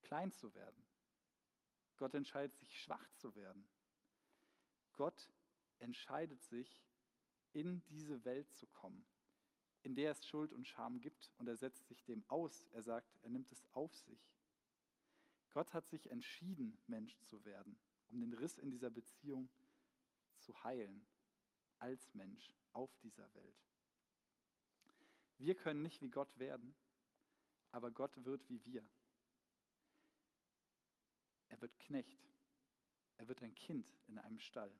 klein 0.03 0.31
zu 0.31 0.53
werden. 0.53 0.85
Gott 1.97 2.13
entscheidet 2.13 2.55
sich, 2.57 2.79
schwach 2.79 3.09
zu 3.13 3.33
werden. 3.35 3.67
Gott 4.91 5.31
entscheidet 5.79 6.43
sich, 6.43 6.83
in 7.53 7.83
diese 7.85 8.25
Welt 8.25 8.51
zu 8.51 8.67
kommen, 8.67 9.05
in 9.83 9.95
der 9.95 10.11
es 10.11 10.25
Schuld 10.25 10.53
und 10.53 10.67
Scham 10.67 10.99
gibt, 10.99 11.31
und 11.37 11.47
er 11.47 11.57
setzt 11.57 11.87
sich 11.87 12.03
dem 12.05 12.23
aus. 12.29 12.67
Er 12.71 12.81
sagt, 12.81 13.15
er 13.21 13.29
nimmt 13.29 13.51
es 13.51 13.63
auf 13.73 13.95
sich. 13.95 14.33
Gott 15.51 15.73
hat 15.73 15.87
sich 15.87 16.09
entschieden, 16.09 16.77
Mensch 16.87 17.21
zu 17.23 17.43
werden, 17.45 17.77
um 18.09 18.19
den 18.19 18.33
Riss 18.33 18.57
in 18.57 18.71
dieser 18.71 18.89
Beziehung 18.89 19.49
zu 20.39 20.63
heilen, 20.63 21.05
als 21.79 22.13
Mensch 22.13 22.55
auf 22.71 22.95
dieser 22.99 23.31
Welt. 23.35 23.63
Wir 25.37 25.55
können 25.55 25.81
nicht 25.81 26.01
wie 26.01 26.09
Gott 26.09 26.39
werden, 26.39 26.73
aber 27.71 27.91
Gott 27.91 28.23
wird 28.23 28.49
wie 28.49 28.63
wir. 28.65 28.87
Er 31.49 31.61
wird 31.61 31.77
Knecht. 31.79 32.33
Er 33.17 33.27
wird 33.27 33.43
ein 33.43 33.53
Kind 33.53 33.87
in 34.07 34.17
einem 34.17 34.39
Stall. 34.39 34.73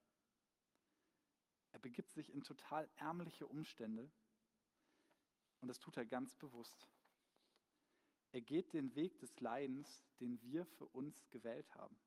Er 1.72 1.80
begibt 1.80 2.13
sich 2.13 2.30
in 2.34 2.44
total 2.44 2.89
ärmliche 2.96 3.48
Umstände 3.48 4.10
und 5.63 5.69
das 5.69 5.80
tut 5.80 5.95
er 5.95 6.06
ganz 6.06 6.36
bewusst. 6.36 6.89
Er 8.34 8.41
geht 8.41 8.73
den 8.73 8.93
Weg 8.95 9.17
des 9.19 9.39
Leidens, 9.39 10.04
den 10.19 10.41
wir 10.41 10.65
für 10.65 10.88
uns 10.88 11.26
gewählt 11.30 11.73
haben. 11.76 11.97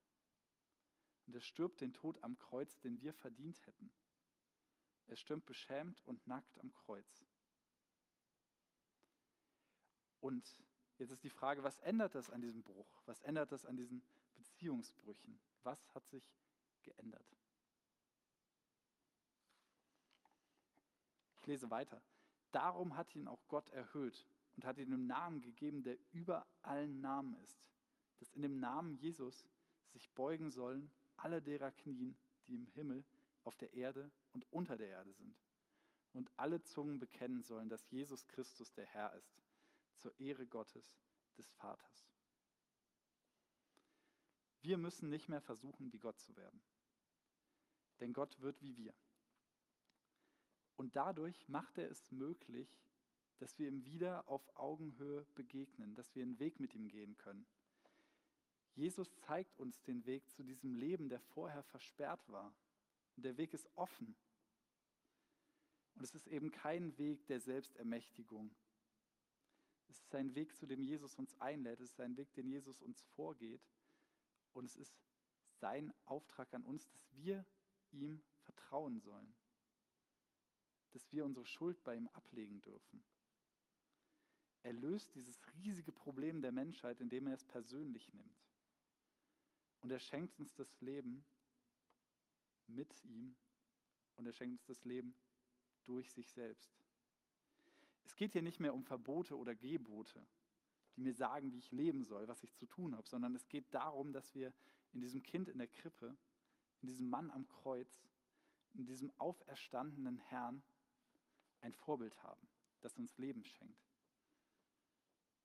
Und 1.26 1.34
er 1.34 1.40
stirbt 1.40 1.80
den 1.80 1.94
Tod 1.94 2.22
am 2.22 2.36
Kreuz, 2.36 2.78
den 2.80 3.00
wir 3.00 3.14
verdient 3.14 3.66
hätten. 3.66 3.90
Er 5.06 5.16
stirbt 5.16 5.46
beschämt 5.46 6.02
und 6.02 6.26
nackt 6.26 6.58
am 6.58 6.70
Kreuz. 6.74 7.24
Und 10.20 10.44
jetzt 10.98 11.12
ist 11.12 11.24
die 11.24 11.30
Frage, 11.30 11.62
was 11.62 11.78
ändert 11.78 12.14
das 12.14 12.28
an 12.28 12.42
diesem 12.42 12.62
Bruch? 12.62 13.00
Was 13.06 13.22
ändert 13.22 13.52
das 13.52 13.64
an 13.64 13.78
diesen 13.78 14.02
Beziehungsbrüchen? 14.34 15.40
Was 15.62 15.94
hat 15.94 16.06
sich 16.08 16.30
geändert? 16.82 17.26
Ich 21.40 21.46
lese 21.46 21.70
weiter. 21.70 22.02
Darum 22.56 22.96
hat 22.96 23.14
ihn 23.14 23.28
auch 23.28 23.46
Gott 23.48 23.68
erhöht 23.68 24.26
und 24.56 24.64
hat 24.64 24.78
ihm 24.78 24.90
einen 24.90 25.06
Namen 25.06 25.42
gegeben, 25.42 25.82
der 25.82 25.98
über 26.12 26.46
allen 26.62 27.02
Namen 27.02 27.36
ist, 27.44 27.60
dass 28.18 28.32
in 28.32 28.40
dem 28.40 28.58
Namen 28.60 28.96
Jesus 28.96 29.46
sich 29.92 30.08
beugen 30.14 30.50
sollen 30.50 30.90
alle 31.16 31.42
derer 31.42 31.70
Knien, 31.70 32.16
die 32.46 32.54
im 32.54 32.66
Himmel, 32.68 33.04
auf 33.44 33.58
der 33.58 33.74
Erde 33.74 34.10
und 34.32 34.50
unter 34.50 34.78
der 34.78 34.88
Erde 34.88 35.12
sind. 35.12 35.36
Und 36.14 36.30
alle 36.38 36.62
Zungen 36.62 36.98
bekennen 36.98 37.42
sollen, 37.42 37.68
dass 37.68 37.90
Jesus 37.90 38.26
Christus 38.26 38.72
der 38.72 38.86
Herr 38.86 39.12
ist, 39.12 39.38
zur 39.98 40.18
Ehre 40.18 40.46
Gottes, 40.46 40.98
des 41.36 41.50
Vaters. 41.50 42.08
Wir 44.62 44.78
müssen 44.78 45.10
nicht 45.10 45.28
mehr 45.28 45.42
versuchen, 45.42 45.92
wie 45.92 45.98
Gott 45.98 46.18
zu 46.20 46.34
werden. 46.38 46.62
Denn 48.00 48.14
Gott 48.14 48.40
wird 48.40 48.62
wie 48.62 48.78
wir. 48.78 48.94
Und 50.76 50.94
dadurch 50.94 51.48
macht 51.48 51.78
er 51.78 51.90
es 51.90 52.10
möglich, 52.10 52.68
dass 53.38 53.58
wir 53.58 53.68
ihm 53.68 53.84
wieder 53.84 54.28
auf 54.28 54.42
Augenhöhe 54.56 55.26
begegnen, 55.34 55.94
dass 55.94 56.14
wir 56.14 56.22
einen 56.22 56.38
Weg 56.38 56.60
mit 56.60 56.74
ihm 56.74 56.88
gehen 56.88 57.16
können. 57.16 57.46
Jesus 58.74 59.14
zeigt 59.16 59.58
uns 59.58 59.82
den 59.82 60.04
Weg 60.04 60.30
zu 60.30 60.42
diesem 60.42 60.74
Leben, 60.74 61.08
der 61.08 61.20
vorher 61.20 61.62
versperrt 61.62 62.28
war. 62.28 62.54
Und 63.16 63.24
der 63.24 63.38
Weg 63.38 63.54
ist 63.54 63.68
offen. 63.74 64.14
Und 65.94 66.04
es 66.04 66.14
ist 66.14 66.26
eben 66.26 66.50
kein 66.50 66.96
Weg 66.98 67.26
der 67.26 67.40
Selbstermächtigung. 67.40 68.54
Es 69.88 69.98
ist 70.00 70.14
ein 70.14 70.34
Weg, 70.34 70.54
zu 70.56 70.66
dem 70.66 70.82
Jesus 70.82 71.14
uns 71.14 71.34
einlädt. 71.40 71.80
Es 71.80 71.90
ist 71.90 72.00
ein 72.00 72.18
Weg, 72.18 72.34
den 72.34 72.48
Jesus 72.48 72.82
uns 72.82 73.00
vorgeht. 73.14 73.62
Und 74.52 74.66
es 74.66 74.76
ist 74.76 74.94
sein 75.54 75.94
Auftrag 76.04 76.52
an 76.52 76.64
uns, 76.64 76.86
dass 76.86 77.08
wir 77.12 77.46
ihm 77.92 78.22
vertrauen 78.42 79.00
sollen 79.00 79.34
dass 80.96 81.12
wir 81.12 81.26
unsere 81.26 81.44
Schuld 81.44 81.84
bei 81.84 81.94
ihm 81.94 82.08
ablegen 82.14 82.62
dürfen. 82.62 83.04
Er 84.62 84.72
löst 84.72 85.14
dieses 85.14 85.38
riesige 85.58 85.92
Problem 85.92 86.40
der 86.40 86.52
Menschheit, 86.52 87.02
indem 87.02 87.26
er 87.26 87.34
es 87.34 87.44
persönlich 87.44 88.10
nimmt. 88.14 88.48
Und 89.82 89.90
er 89.90 89.98
schenkt 89.98 90.40
uns 90.40 90.54
das 90.54 90.80
Leben 90.80 91.22
mit 92.66 93.04
ihm 93.04 93.36
und 94.16 94.24
er 94.24 94.32
schenkt 94.32 94.54
uns 94.54 94.64
das 94.64 94.86
Leben 94.86 95.14
durch 95.84 96.10
sich 96.10 96.30
selbst. 96.30 96.74
Es 98.06 98.16
geht 98.16 98.32
hier 98.32 98.40
nicht 98.40 98.58
mehr 98.58 98.72
um 98.72 98.82
Verbote 98.82 99.36
oder 99.36 99.54
Gebote, 99.54 100.26
die 100.96 101.02
mir 101.02 101.12
sagen, 101.12 101.52
wie 101.52 101.58
ich 101.58 101.72
leben 101.72 102.04
soll, 102.04 102.26
was 102.26 102.42
ich 102.42 102.54
zu 102.54 102.64
tun 102.64 102.96
habe, 102.96 103.06
sondern 103.06 103.34
es 103.34 103.50
geht 103.50 103.66
darum, 103.74 104.14
dass 104.14 104.34
wir 104.34 104.50
in 104.94 105.02
diesem 105.02 105.22
Kind 105.22 105.50
in 105.50 105.58
der 105.58 105.68
Krippe, 105.68 106.16
in 106.80 106.88
diesem 106.88 107.10
Mann 107.10 107.30
am 107.32 107.46
Kreuz, 107.48 108.02
in 108.72 108.86
diesem 108.86 109.12
auferstandenen 109.18 110.16
Herrn 110.16 110.62
ein 111.66 111.74
Vorbild 111.74 112.16
haben, 112.22 112.48
das 112.80 112.96
uns 112.96 113.18
Leben 113.18 113.44
schenkt. 113.44 113.84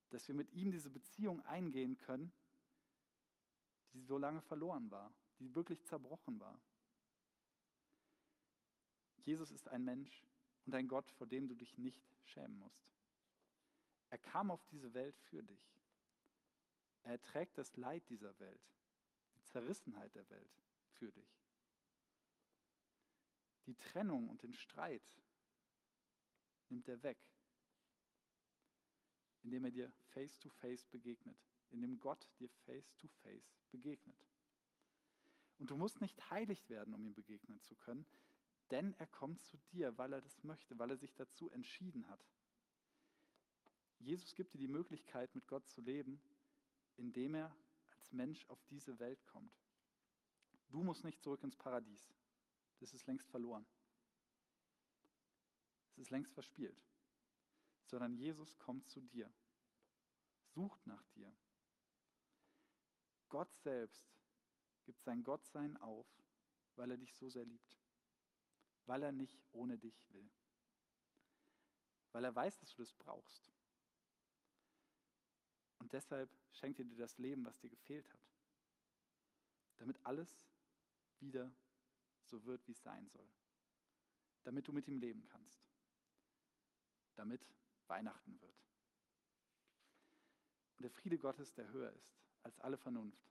Dass 0.10 0.28
wir 0.28 0.36
mit 0.36 0.52
ihm 0.52 0.72
diese 0.72 0.90
Beziehung 0.90 1.44
eingehen 1.46 1.98
können, 1.98 2.32
die 3.94 4.02
so 4.02 4.18
lange 4.18 4.42
verloren 4.42 4.90
war, 4.92 5.14
die 5.40 5.54
wirklich 5.56 5.84
zerbrochen 5.84 6.40
war. 6.40 6.62
Jesus 9.24 9.52
ist 9.52 9.68
ein 9.68 9.84
Mensch 9.84 10.26
und 10.66 10.76
ein 10.76 10.88
Gott, 10.88 11.10
vor 11.12 11.28
dem 11.28 11.48
du 11.48 11.56
dich 11.56 11.78
nicht 11.78 12.02
schämen 12.24 12.58
musst. 12.58 12.88
Er 14.10 14.18
kam 14.18 14.52
auf 14.52 14.64
diese 14.66 14.94
Welt 14.94 15.18
für 15.18 15.44
dich. 15.44 15.80
Er 17.04 17.14
erträgt 17.14 17.58
das 17.58 17.76
Leid 17.78 18.08
dieser 18.10 18.38
Welt, 18.40 18.62
die 19.36 19.44
Zerrissenheit 19.44 20.14
der 20.14 20.30
Welt 20.30 20.62
für 20.92 21.12
dich. 21.12 21.42
Die 23.66 23.76
Trennung 23.76 24.30
und 24.30 24.44
den 24.44 24.54
Streit 24.54 25.04
nimmt 26.72 26.88
er 26.88 27.02
weg, 27.04 27.20
indem 29.44 29.66
er 29.66 29.72
dir 29.72 29.92
face-to-face 30.14 30.86
begegnet, 30.88 31.38
indem 31.70 32.00
Gott 32.00 32.28
dir 32.40 32.50
face-to-face 32.66 33.56
begegnet. 33.72 34.26
Und 35.58 35.70
du 35.70 35.78
musst 35.78 36.02
nicht 36.02 36.32
heilig 36.32 36.70
werden, 36.70 36.94
um 36.94 37.06
ihm 37.06 37.14
begegnen 37.14 37.62
zu 37.62 37.76
können, 37.76 38.06
denn 38.72 38.94
er 38.94 39.08
kommt 39.08 39.44
zu 39.44 39.58
dir, 39.72 39.98
weil 39.98 40.14
er 40.14 40.22
das 40.22 40.44
möchte, 40.44 40.80
weil 40.80 40.92
er 40.92 40.98
sich 40.98 41.14
dazu 41.14 41.50
entschieden 41.52 42.08
hat. 42.08 42.26
Jesus 44.00 44.34
gibt 44.34 44.54
dir 44.54 44.58
die 44.58 44.68
Möglichkeit, 44.68 45.36
mit 45.36 45.48
Gott 45.48 45.70
zu 45.70 45.82
leben, 45.82 46.20
indem 46.96 47.36
er 47.36 47.56
als 47.92 48.12
Mensch 48.12 48.48
auf 48.48 48.64
diese 48.66 48.98
Welt 49.00 49.24
kommt. 49.28 49.54
Du 50.70 50.84
musst 50.84 51.04
nicht 51.04 51.22
zurück 51.22 51.44
ins 51.44 51.56
Paradies. 51.56 52.12
Das 52.80 52.94
ist 52.94 53.06
längst 53.06 53.30
verloren. 53.30 53.66
Ist 56.02 56.10
längst 56.10 56.34
verspielt. 56.34 56.82
Sondern 57.86 58.16
Jesus 58.16 58.58
kommt 58.58 58.90
zu 58.90 59.02
dir, 59.02 59.32
sucht 60.48 60.88
nach 60.88 61.06
dir. 61.10 61.32
Gott 63.30 63.54
selbst 63.54 64.10
gibt 64.84 65.00
sein 65.04 65.24
Gottsein 65.24 65.78
auf, 65.78 66.08
weil 66.76 66.90
er 66.90 66.98
dich 66.98 67.14
so 67.14 67.30
sehr 67.30 67.46
liebt. 67.46 67.78
Weil 68.88 69.04
er 69.04 69.12
nicht 69.12 69.40
ohne 69.52 69.78
dich 69.78 70.12
will. 70.12 70.28
Weil 72.14 72.26
er 72.26 72.36
weiß, 72.36 72.58
dass 72.58 72.74
du 72.74 72.82
das 72.82 72.94
brauchst. 72.94 73.52
Und 75.78 75.94
deshalb 75.94 76.36
schenkt 76.54 76.80
er 76.80 76.86
dir 76.86 76.98
das 76.98 77.20
Leben, 77.20 77.46
was 77.46 77.60
dir 77.60 77.70
gefehlt 77.70 78.12
hat. 78.12 78.28
Damit 79.78 80.04
alles 80.04 80.50
wieder 81.20 81.54
so 82.24 82.44
wird, 82.46 82.68
wie 82.68 82.72
es 82.72 82.82
sein 82.82 83.08
soll. 83.08 83.30
Damit 84.44 84.68
du 84.68 84.74
mit 84.74 84.88
ihm 84.88 84.98
leben 84.98 85.24
kannst 85.28 85.71
damit 87.22 87.46
Weihnachten 87.86 88.42
wird. 88.42 88.58
Und 90.78 90.84
der 90.84 90.90
Friede 90.90 91.20
Gottes, 91.20 91.54
der 91.54 91.70
höher 91.70 91.92
ist 91.94 92.18
als 92.42 92.60
alle 92.60 92.78
Vernunft, 92.78 93.22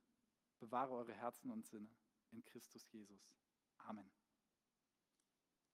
bewahre 0.60 0.92
eure 0.92 1.12
Herzen 1.12 1.50
und 1.50 1.66
Sinne 1.66 1.90
in 2.30 2.44
Christus 2.44 2.88
Jesus. 2.92 3.34
Amen. 3.78 4.08